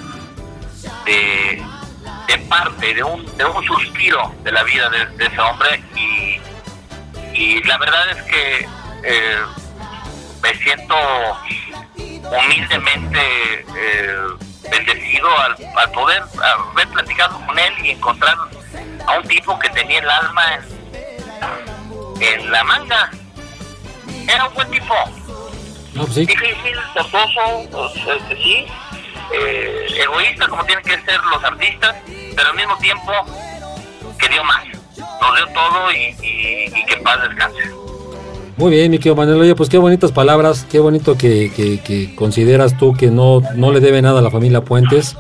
de, 1.04 1.60
de 2.30 2.38
parte, 2.46 2.94
de 2.94 3.02
un, 3.02 3.24
de 3.36 3.44
un 3.44 3.64
suspiro 3.64 4.32
de 4.44 4.52
la 4.52 4.62
vida 4.62 4.88
de, 4.88 5.26
ese 5.26 5.40
hombre 5.40 5.82
y, 5.96 6.40
y, 7.34 7.62
la 7.64 7.76
verdad 7.78 8.08
es 8.10 8.22
que 8.22 8.68
eh, 9.02 9.38
me 10.40 10.54
siento 10.54 10.94
humildemente 11.96 13.64
eh, 13.76 14.16
bendecido 14.70 15.28
al, 15.40 15.56
al, 15.76 15.90
poder 15.90 16.22
haber 16.72 16.88
platicado 16.90 17.44
con 17.44 17.58
él 17.58 17.72
y 17.82 17.90
encontrar 17.90 18.36
a 19.08 19.18
un 19.18 19.26
tipo 19.26 19.58
que 19.58 19.68
tenía 19.70 19.98
el 19.98 20.08
alma 20.08 20.54
en, 20.54 22.22
en 22.22 22.52
la 22.52 22.62
manga. 22.62 23.10
Era 24.28 24.46
un 24.46 24.54
buen 24.54 24.70
tipo, 24.70 24.94
pues 25.96 26.14
sí. 26.14 26.26
Difícil, 26.26 26.76
forzoso, 26.94 27.68
pues, 27.72 27.96
este, 27.96 28.36
sí, 28.36 28.66
eh, 29.32 29.86
egoísta 29.96 30.48
como 30.48 30.64
tienen 30.64 30.84
que 30.84 31.00
ser 31.02 31.20
los 31.24 31.42
artistas, 31.42 31.96
pero 32.34 32.50
al 32.50 32.56
mismo 32.56 32.76
tiempo 32.78 33.12
que 34.18 34.28
dio 34.28 34.44
más. 34.44 34.64
Nos 34.66 35.36
dio 35.36 35.46
todo 35.54 35.92
y, 35.92 36.16
y, 36.22 36.84
que 36.86 36.96
paz 37.02 37.18
descanse. 37.28 37.58
Muy 38.56 38.70
bien, 38.70 38.90
mi 38.90 38.98
querido 38.98 39.16
Manuel. 39.16 39.40
Oye, 39.40 39.54
pues 39.54 39.68
qué 39.68 39.78
bonitas 39.78 40.12
palabras, 40.12 40.66
qué 40.70 40.78
bonito 40.78 41.16
que, 41.16 41.50
que, 41.54 41.80
que, 41.80 42.14
consideras 42.14 42.76
tú 42.76 42.94
que 42.94 43.10
no, 43.10 43.40
no 43.54 43.72
le 43.72 43.80
debe 43.80 44.02
nada 44.02 44.18
a 44.18 44.22
la 44.22 44.30
familia 44.30 44.60
Puentes, 44.60 45.16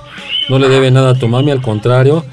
no 0.48 0.58
le 0.58 0.68
debe 0.68 0.90
nada 0.90 1.10
a 1.10 1.14
tu 1.14 1.28
mami, 1.28 1.50
al 1.50 1.62
contrario. 1.62 2.24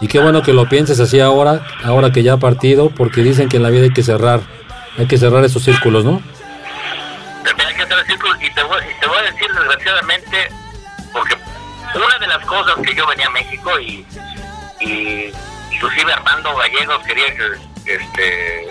Y 0.00 0.08
qué 0.08 0.20
bueno 0.20 0.42
que 0.42 0.52
lo 0.52 0.68
pienses 0.68 1.00
así 1.00 1.20
ahora, 1.20 1.64
ahora 1.84 2.12
que 2.12 2.22
ya 2.22 2.34
ha 2.34 2.36
partido, 2.38 2.90
porque 2.90 3.22
dicen 3.22 3.48
que 3.48 3.56
en 3.56 3.62
la 3.62 3.70
vida 3.70 3.84
hay 3.84 3.92
que 3.92 4.02
cerrar, 4.02 4.40
hay 4.98 5.06
que 5.06 5.18
cerrar 5.18 5.44
esos 5.44 5.62
círculos, 5.62 6.04
¿no? 6.04 6.20
y 8.40 8.54
te, 8.54 8.62
voy, 8.62 8.80
te 9.00 9.06
voy 9.06 9.18
a 9.18 9.22
decir 9.22 9.48
desgraciadamente, 9.52 10.48
una 11.96 12.18
de 12.18 12.26
las 12.26 12.44
cosas 12.46 12.74
que 12.82 12.94
yo 12.94 13.06
venía 13.06 13.26
a 13.26 13.30
México 13.30 13.78
y, 13.80 14.06
y 14.80 15.32
inclusive 15.72 16.12
Armando 16.12 16.54
Gallegos 16.56 17.02
quería 17.06 17.34
que, 17.34 17.52
este, 17.86 18.70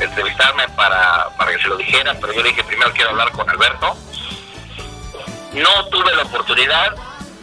entrevistarme 0.00 0.68
para, 0.70 1.30
para 1.36 1.52
que 1.52 1.62
se 1.62 1.68
lo 1.68 1.76
dijera, 1.76 2.14
pero 2.20 2.32
yo 2.32 2.42
dije 2.42 2.62
primero 2.64 2.92
quiero 2.92 3.10
hablar 3.10 3.30
con 3.32 3.48
Alberto. 3.48 3.96
No 5.52 5.86
tuve 5.86 6.14
la 6.14 6.22
oportunidad 6.22 6.94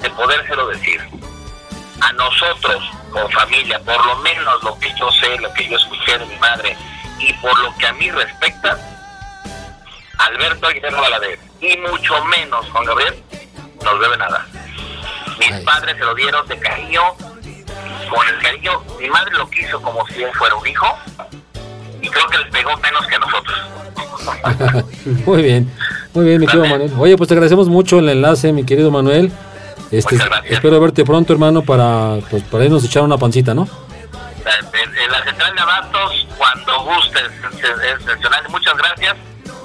de 0.01 0.09
podérselo 0.11 0.67
decir. 0.67 1.01
A 1.99 2.13
nosotros, 2.13 2.83
como 3.11 3.27
familia, 3.31 3.79
por 3.79 4.05
lo 4.05 4.17
menos 4.17 4.63
lo 4.63 4.77
que 4.79 4.93
yo 4.99 5.11
sé, 5.11 5.37
lo 5.39 5.51
que 5.53 5.67
yo 5.67 5.77
escuché 5.77 6.17
de 6.17 6.25
mi 6.27 6.35
madre 6.37 6.77
y 7.19 7.33
por 7.33 7.57
lo 7.59 7.75
que 7.75 7.87
a 7.87 7.93
mí 7.93 8.11
respecta, 8.11 8.77
Alberto 10.19 10.67
Aguilera 10.67 11.01
Valadez 11.01 11.39
y 11.59 11.75
mucho 11.77 12.23
menos 12.25 12.69
Juan 12.69 12.85
Gabriel 12.85 13.23
nos 13.83 13.99
debe 13.99 14.17
nada. 14.17 14.45
Mis 15.39 15.51
padres 15.63 15.95
se 15.97 16.03
lo 16.03 16.15
dieron 16.15 16.47
de 16.47 16.57
cariño, 16.57 17.01
con 18.09 18.27
el 18.27 18.41
cariño, 18.41 18.71
mi 18.99 19.09
madre 19.09 19.31
lo 19.37 19.49
quiso 19.49 19.81
como 19.81 20.05
si 20.07 20.23
él 20.23 20.31
fuera 20.33 20.55
un 20.55 20.67
hijo 20.67 20.87
y 22.01 22.09
creo 22.09 22.27
que 22.27 22.37
le 22.37 22.45
pegó 22.45 22.77
menos 22.77 23.05
que 23.07 23.15
a 23.15 23.19
nosotros. 23.19 23.57
muy 25.25 25.41
bien, 25.41 25.71
muy 26.13 26.25
bien, 26.25 26.39
mi 26.39 26.47
querido 26.47 26.65
Manuel. 26.65 26.93
Oye, 26.97 27.17
pues 27.17 27.27
te 27.27 27.33
agradecemos 27.33 27.67
mucho 27.67 27.99
el 27.99 28.09
enlace, 28.09 28.51
mi 28.51 28.65
querido 28.65 28.91
Manuel. 28.91 29.31
Este, 29.91 30.17
espero 30.49 30.79
verte 30.79 31.05
pronto, 31.05 31.31
hermano, 31.31 31.61
para, 31.61 32.17
pues, 32.29 32.43
para 32.43 32.65
irnos 32.65 32.83
a 32.83 32.87
echar 32.87 33.03
una 33.03 33.17
pancita, 33.17 33.53
¿no? 33.53 33.67
En, 34.43 35.11
la 35.11 35.23
central 35.23 35.55
de 35.55 35.61
Abastos, 35.61 36.27
cuando 36.37 36.83
gustes, 36.83 37.23
es, 37.23 38.49
muchas 38.49 38.77
gracias 38.77 39.15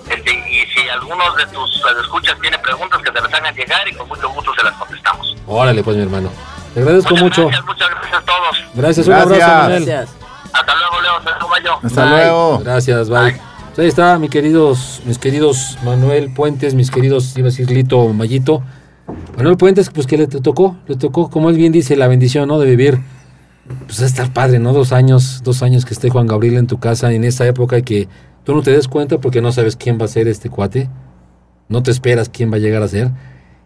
este, 0.09 0.31
algunos 0.93 1.37
de 1.37 1.47
tus 1.47 1.83
escuchas 2.01 2.37
tienen 2.41 2.61
preguntas 2.61 3.01
que 3.03 3.11
te 3.11 3.21
las 3.21 3.33
hagan 3.33 3.55
llegar 3.55 3.89
y 3.89 3.95
con 3.95 4.09
mucho 4.09 4.29
gusto 4.31 4.53
se 4.55 4.65
las 4.65 4.75
contestamos. 4.75 5.37
Órale, 5.47 5.83
pues 5.83 5.97
mi 5.97 6.03
hermano. 6.03 6.31
Te 6.75 6.81
agradezco 6.81 7.17
mucho. 7.17 7.47
Gracias, 7.47 7.67
muchas 7.67 7.91
gracias 7.91 8.15
a 8.15 8.25
todos. 8.25 8.65
Gracias, 8.75 9.07
un 9.07 9.13
abrazo, 9.13 9.47
Manuel. 9.47 9.85
Gracias. 9.85 10.17
Hasta 10.53 10.75
luego, 10.75 11.01
Leo. 11.01 11.81
Hasta 11.83 12.07
luego. 12.07 12.59
Gracias, 12.59 13.09
bye. 13.09 13.41
Pues 13.75 13.79
ahí 13.79 13.89
está, 13.89 14.19
mis 14.19 14.29
queridos, 14.29 15.01
mis 15.07 15.19
queridos 15.19 15.79
Manuel 15.83 16.33
Puentes, 16.35 16.75
mis 16.75 16.91
queridos, 16.91 17.37
iba 17.39 17.49
a 17.49 17.51
decir 17.51 17.71
Lito 17.71 18.07
Mayito. 18.09 18.63
Manuel 19.37 19.57
Puentes, 19.57 19.89
pues 19.89 20.07
que 20.07 20.19
le 20.19 20.27
tocó, 20.27 20.77
le 20.87 20.97
tocó, 20.97 21.31
como 21.31 21.49
él 21.49 21.57
bien 21.57 21.73
dice, 21.73 21.97
la 21.97 22.07
bendición, 22.07 22.49
¿no? 22.49 22.59
De 22.59 22.67
vivir, 22.67 23.01
pues 23.87 24.03
a 24.03 24.07
estar 24.07 24.31
padre, 24.31 24.59
¿no? 24.59 24.75
Dos 24.75 24.93
años, 24.93 25.41
dos 25.43 25.63
años 25.63 25.87
que 25.87 25.95
esté 25.95 26.11
Juan 26.11 26.27
Gabriel 26.27 26.59
en 26.59 26.67
tu 26.67 26.79
casa 26.79 27.13
en 27.13 27.25
esta 27.25 27.47
época 27.47 27.81
que 27.81 28.09
Tú 28.45 28.55
no 28.55 28.63
te 28.63 28.73
des 28.73 28.89
cuenta 28.89 29.19
porque 29.19 29.41
no 29.41 29.53
sabes 29.53 29.77
quién 29.77 29.99
va 30.01 30.07
a 30.07 30.09
ser 30.09 30.29
este 30.29 30.51
cuate. 30.51 30.89
No 31.69 31.83
te 31.83 31.91
esperas 31.91 32.29
quién 32.29 32.51
va 32.51 32.57
a 32.57 32.61
llegar 32.61 32.83
a 32.83 32.89
ser. 32.89 33.11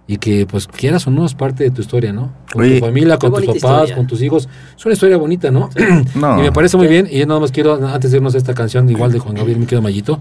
Y 0.08 0.18
que, 0.18 0.46
pues, 0.46 0.68
quieras 0.68 1.06
o 1.06 1.10
no, 1.10 1.26
es 1.26 1.34
parte 1.34 1.64
de 1.64 1.70
tu 1.70 1.80
historia, 1.80 2.12
¿no? 2.12 2.32
Con 2.52 2.68
tu 2.68 2.78
familia, 2.78 3.18
con 3.18 3.32
tus 3.32 3.60
papás, 3.60 3.90
con 3.92 4.06
tus 4.06 4.22
hijos. 4.22 4.48
Es 4.76 4.84
una 4.84 4.92
historia 4.92 5.16
bonita, 5.16 5.50
¿no? 5.50 5.70
y 6.14 6.18
me 6.18 6.52
parece 6.52 6.76
muy 6.76 6.86
bien. 6.86 7.08
Y 7.10 7.18
yo 7.18 7.26
nada 7.26 7.40
más 7.40 7.50
quiero, 7.50 7.74
antes 7.74 8.12
de 8.12 8.18
irnos 8.18 8.34
a 8.34 8.38
esta 8.38 8.54
canción, 8.54 8.88
igual 8.88 9.10
de 9.10 9.18
Juan 9.18 9.34
Gabriel, 9.34 9.58
me 9.58 9.66
quedo 9.66 9.82
Mayito, 9.82 10.20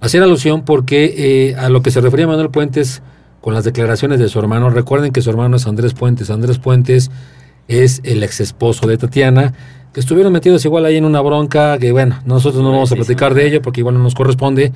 hacer 0.00 0.22
alusión 0.22 0.64
porque 0.64 1.50
eh, 1.50 1.56
a 1.56 1.68
lo 1.68 1.82
que 1.82 1.92
se 1.92 2.00
refería 2.00 2.26
Manuel 2.26 2.50
Puentes 2.50 3.02
con 3.40 3.54
las 3.54 3.64
declaraciones 3.64 4.18
de 4.18 4.28
su 4.28 4.38
hermano. 4.38 4.70
Recuerden 4.70 5.12
que 5.12 5.22
su 5.22 5.30
hermano 5.30 5.56
es 5.56 5.66
Andrés 5.66 5.94
Puentes. 5.94 6.30
Andrés 6.30 6.58
Puentes 6.58 7.10
es 7.68 8.00
el 8.02 8.22
ex 8.22 8.40
esposo 8.40 8.86
de 8.88 8.98
Tatiana 8.98 9.54
que 9.92 10.00
estuvieron 10.00 10.32
metidos 10.32 10.64
igual 10.64 10.84
ahí 10.84 10.96
en 10.96 11.04
una 11.04 11.20
bronca, 11.20 11.78
que 11.78 11.92
bueno, 11.92 12.20
nosotros 12.24 12.62
no 12.62 12.70
vamos 12.70 12.92
a 12.92 12.96
platicar 12.96 13.34
de 13.34 13.46
ello 13.46 13.62
porque 13.62 13.80
igual 13.80 13.96
no 13.96 14.02
nos 14.02 14.14
corresponde, 14.14 14.72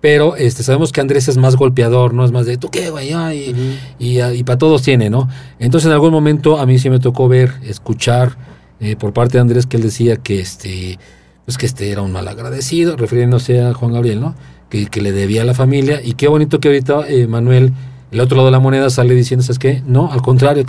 pero 0.00 0.36
este 0.36 0.62
sabemos 0.62 0.92
que 0.92 1.00
Andrés 1.00 1.28
es 1.28 1.36
más 1.36 1.56
golpeador, 1.56 2.14
no 2.14 2.24
es 2.24 2.32
más 2.32 2.46
de 2.46 2.56
tú 2.56 2.68
qué, 2.70 2.90
güey, 2.90 3.12
y, 3.34 3.80
y, 3.98 4.44
para 4.44 4.58
todos 4.58 4.82
tiene, 4.82 5.10
¿no? 5.10 5.28
Entonces 5.58 5.86
en 5.86 5.92
algún 5.92 6.12
momento 6.12 6.58
a 6.58 6.66
mí 6.66 6.78
sí 6.78 6.90
me 6.90 6.98
tocó 6.98 7.28
ver, 7.28 7.52
escuchar 7.64 8.36
eh, 8.80 8.96
por 8.96 9.12
parte 9.12 9.38
de 9.38 9.40
Andrés 9.40 9.66
que 9.66 9.76
él 9.76 9.82
decía 9.82 10.16
que 10.16 10.40
este, 10.40 10.98
pues 11.44 11.58
que 11.58 11.66
este 11.66 11.90
era 11.90 12.02
un 12.02 12.12
mal 12.12 12.26
agradecido, 12.28 12.96
refiriéndose 12.96 13.60
a 13.60 13.74
Juan 13.74 13.92
Gabriel, 13.92 14.20
¿no? 14.20 14.34
Que, 14.68 14.86
que 14.86 15.00
le 15.00 15.12
debía 15.12 15.42
a 15.42 15.44
la 15.44 15.54
familia, 15.54 16.00
y 16.02 16.14
qué 16.14 16.28
bonito 16.28 16.60
que 16.60 16.68
ahorita 16.68 17.08
eh, 17.08 17.26
Manuel, 17.26 17.72
el 18.10 18.20
otro 18.20 18.36
lado 18.36 18.46
de 18.46 18.52
la 18.52 18.60
moneda, 18.60 18.90
sale 18.90 19.14
diciendo, 19.14 19.42
¿sabes 19.42 19.58
qué? 19.58 19.82
No, 19.86 20.12
al 20.12 20.22
contrario, 20.22 20.64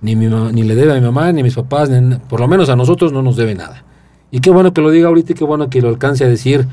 ni, 0.00 0.16
mi, 0.16 0.26
ni 0.26 0.62
le 0.62 0.74
debe 0.74 0.92
a 0.92 0.94
mi 0.94 1.00
mamá, 1.00 1.32
ni 1.32 1.40
a 1.40 1.44
mis 1.44 1.54
papás, 1.54 1.90
por 2.28 2.40
lo 2.40 2.48
menos 2.48 2.68
a 2.68 2.76
nosotros 2.76 3.12
no 3.12 3.22
nos 3.22 3.36
debe 3.36 3.54
nada. 3.54 3.84
Y 4.30 4.40
qué 4.40 4.50
bueno 4.50 4.72
que 4.72 4.80
lo 4.80 4.90
diga 4.90 5.08
ahorita 5.08 5.32
y 5.32 5.34
qué 5.34 5.44
bueno 5.44 5.70
que 5.70 5.80
lo 5.80 5.88
alcance 5.88 6.24
a 6.24 6.28
decir. 6.28 6.66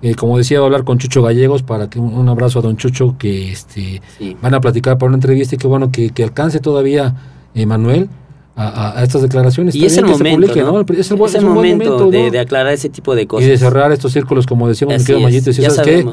Eh, 0.00 0.16
como 0.16 0.36
decía, 0.36 0.58
va 0.58 0.64
a 0.64 0.66
hablar 0.66 0.82
con 0.82 0.98
Chucho 0.98 1.22
Gallegos 1.22 1.62
para 1.62 1.88
que 1.88 2.00
un, 2.00 2.28
abrazo 2.28 2.58
a 2.58 2.62
don 2.62 2.76
Chucho 2.76 3.14
que 3.18 3.52
este 3.52 4.02
van 4.40 4.52
a 4.52 4.60
platicar 4.60 4.98
para 4.98 5.08
una 5.08 5.16
entrevista 5.16 5.54
y 5.54 5.58
qué 5.58 5.68
bueno 5.68 5.92
que, 5.92 6.10
que 6.10 6.24
alcance 6.24 6.58
todavía 6.58 7.14
Manuel 7.54 8.08
a, 8.56 9.02
estas 9.02 9.22
declaraciones. 9.22 9.74
Y 9.74 9.84
es 9.84 9.96
el, 9.96 10.04
momento, 10.04 10.46
Es 10.46 11.10
el, 11.10 11.16
momento, 11.46 12.10
de, 12.10 12.38
aclarar 12.38 12.72
ese 12.72 12.88
tipo 12.88 13.14
de 13.14 13.26
cosas. 13.26 13.46
Y 13.46 13.50
de 13.50 13.58
cerrar 13.58 13.92
estos 13.92 14.12
círculos, 14.12 14.46
como 14.46 14.68
decíamos, 14.68 14.98
mi 14.98 15.04
querido 15.04 15.22
Mayito. 15.22 15.52
¿sabes 15.52 15.80
qué? 15.80 16.06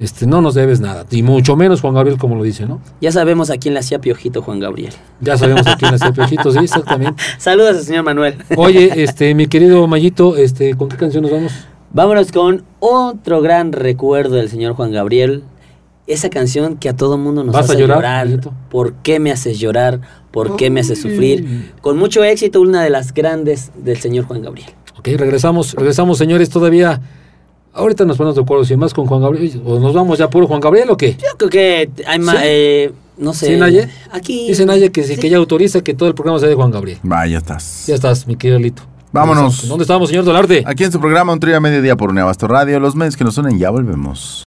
Este, 0.00 0.26
no 0.26 0.40
nos 0.40 0.54
debes 0.54 0.80
nada. 0.80 1.04
Y 1.10 1.22
mucho 1.22 1.56
menos 1.56 1.82
Juan 1.82 1.92
Gabriel, 1.92 2.16
como 2.16 2.34
lo 2.34 2.42
dice, 2.42 2.64
¿no? 2.64 2.80
Ya 3.02 3.12
sabemos 3.12 3.50
a 3.50 3.58
quién 3.58 3.74
le 3.74 3.80
hacía 3.80 4.00
piojito 4.00 4.40
Juan 4.40 4.58
Gabriel. 4.58 4.94
Ya 5.20 5.36
sabemos 5.36 5.66
a 5.66 5.76
quién 5.76 5.90
le 5.90 5.96
hacía 5.96 6.10
piojito, 6.10 6.50
sí, 6.50 6.58
exactamente. 6.62 7.22
Saludos 7.36 7.76
al 7.76 7.84
señor 7.84 8.04
Manuel. 8.04 8.36
Oye, 8.56 9.04
este, 9.04 9.34
mi 9.36 9.46
querido 9.46 9.86
Mayito, 9.86 10.38
este, 10.38 10.74
¿con 10.74 10.88
qué 10.88 10.96
canción 10.96 11.22
nos 11.22 11.30
vamos? 11.30 11.52
Vámonos 11.92 12.32
con 12.32 12.64
otro 12.78 13.42
gran 13.42 13.72
recuerdo 13.72 14.36
del 14.36 14.48
señor 14.48 14.72
Juan 14.72 14.90
Gabriel. 14.90 15.44
Esa 16.06 16.30
canción 16.30 16.78
que 16.78 16.88
a 16.88 16.96
todo 16.96 17.18
mundo 17.18 17.44
nos 17.44 17.54
hace 17.54 17.76
llorar. 17.76 18.26
¿Por 18.70 18.94
qué 18.94 19.20
me 19.20 19.30
haces 19.30 19.60
llorar? 19.60 20.00
¿Por 20.30 20.56
qué 20.56 20.70
me 20.70 20.80
haces 20.80 21.02
sufrir? 21.02 21.72
Con 21.82 21.98
mucho 21.98 22.24
éxito, 22.24 22.62
una 22.62 22.82
de 22.82 22.88
las 22.88 23.12
grandes 23.12 23.70
del 23.76 23.98
señor 23.98 24.24
Juan 24.24 24.40
Gabriel. 24.40 24.70
Ok, 24.98 25.08
regresamos, 25.16 25.74
regresamos, 25.74 26.16
señores, 26.16 26.48
todavía 26.48 27.00
Ahorita 27.72 28.04
nos 28.04 28.16
ponemos 28.16 28.34
de 28.34 28.42
acuerdo 28.42 28.64
si 28.64 28.76
más 28.76 28.92
con 28.92 29.06
Juan 29.06 29.22
Gabriel 29.22 29.62
o 29.64 29.78
nos 29.78 29.94
vamos 29.94 30.18
ya 30.18 30.28
puro 30.28 30.46
Juan 30.46 30.60
Gabriel 30.60 30.90
o 30.90 30.96
qué. 30.96 31.16
Yo 31.16 31.36
creo 31.36 31.50
que 31.50 31.90
hay 32.06 32.18
más, 32.18 32.36
eh, 32.42 32.92
no 33.16 33.32
sé. 33.32 33.46
¿Sí, 33.46 33.56
Naye? 33.56 33.88
Aquí. 34.10 34.48
Dice 34.48 34.66
Naye 34.66 34.90
que, 34.90 35.02
que 35.02 35.30
ya 35.30 35.36
autoriza 35.36 35.80
que 35.82 35.94
todo 35.94 36.08
el 36.08 36.14
programa 36.14 36.40
sea 36.40 36.48
de 36.48 36.56
Juan 36.56 36.70
Gabriel. 36.70 36.98
Va, 37.10 37.26
ya 37.26 37.38
estás. 37.38 37.84
Ya 37.86 37.94
estás, 37.94 38.26
mi 38.26 38.36
querido 38.36 38.58
Lito. 38.58 38.82
Vámonos. 39.12 39.66
¿Dónde 39.66 39.82
estamos, 39.82 40.08
señor 40.08 40.24
Dolarte? 40.24 40.62
Aquí 40.66 40.84
en 40.84 40.92
su 40.92 41.00
programa 41.00 41.32
Un 41.32 41.40
Trío 41.40 41.56
a 41.56 41.60
Mediodía 41.60 41.96
por 41.96 42.12
Nevasto 42.12 42.46
Radio. 42.46 42.78
Los 42.78 42.94
medios 42.94 43.16
que 43.16 43.24
nos 43.24 43.36
unen, 43.38 43.58
ya 43.58 43.70
volvemos. 43.70 44.38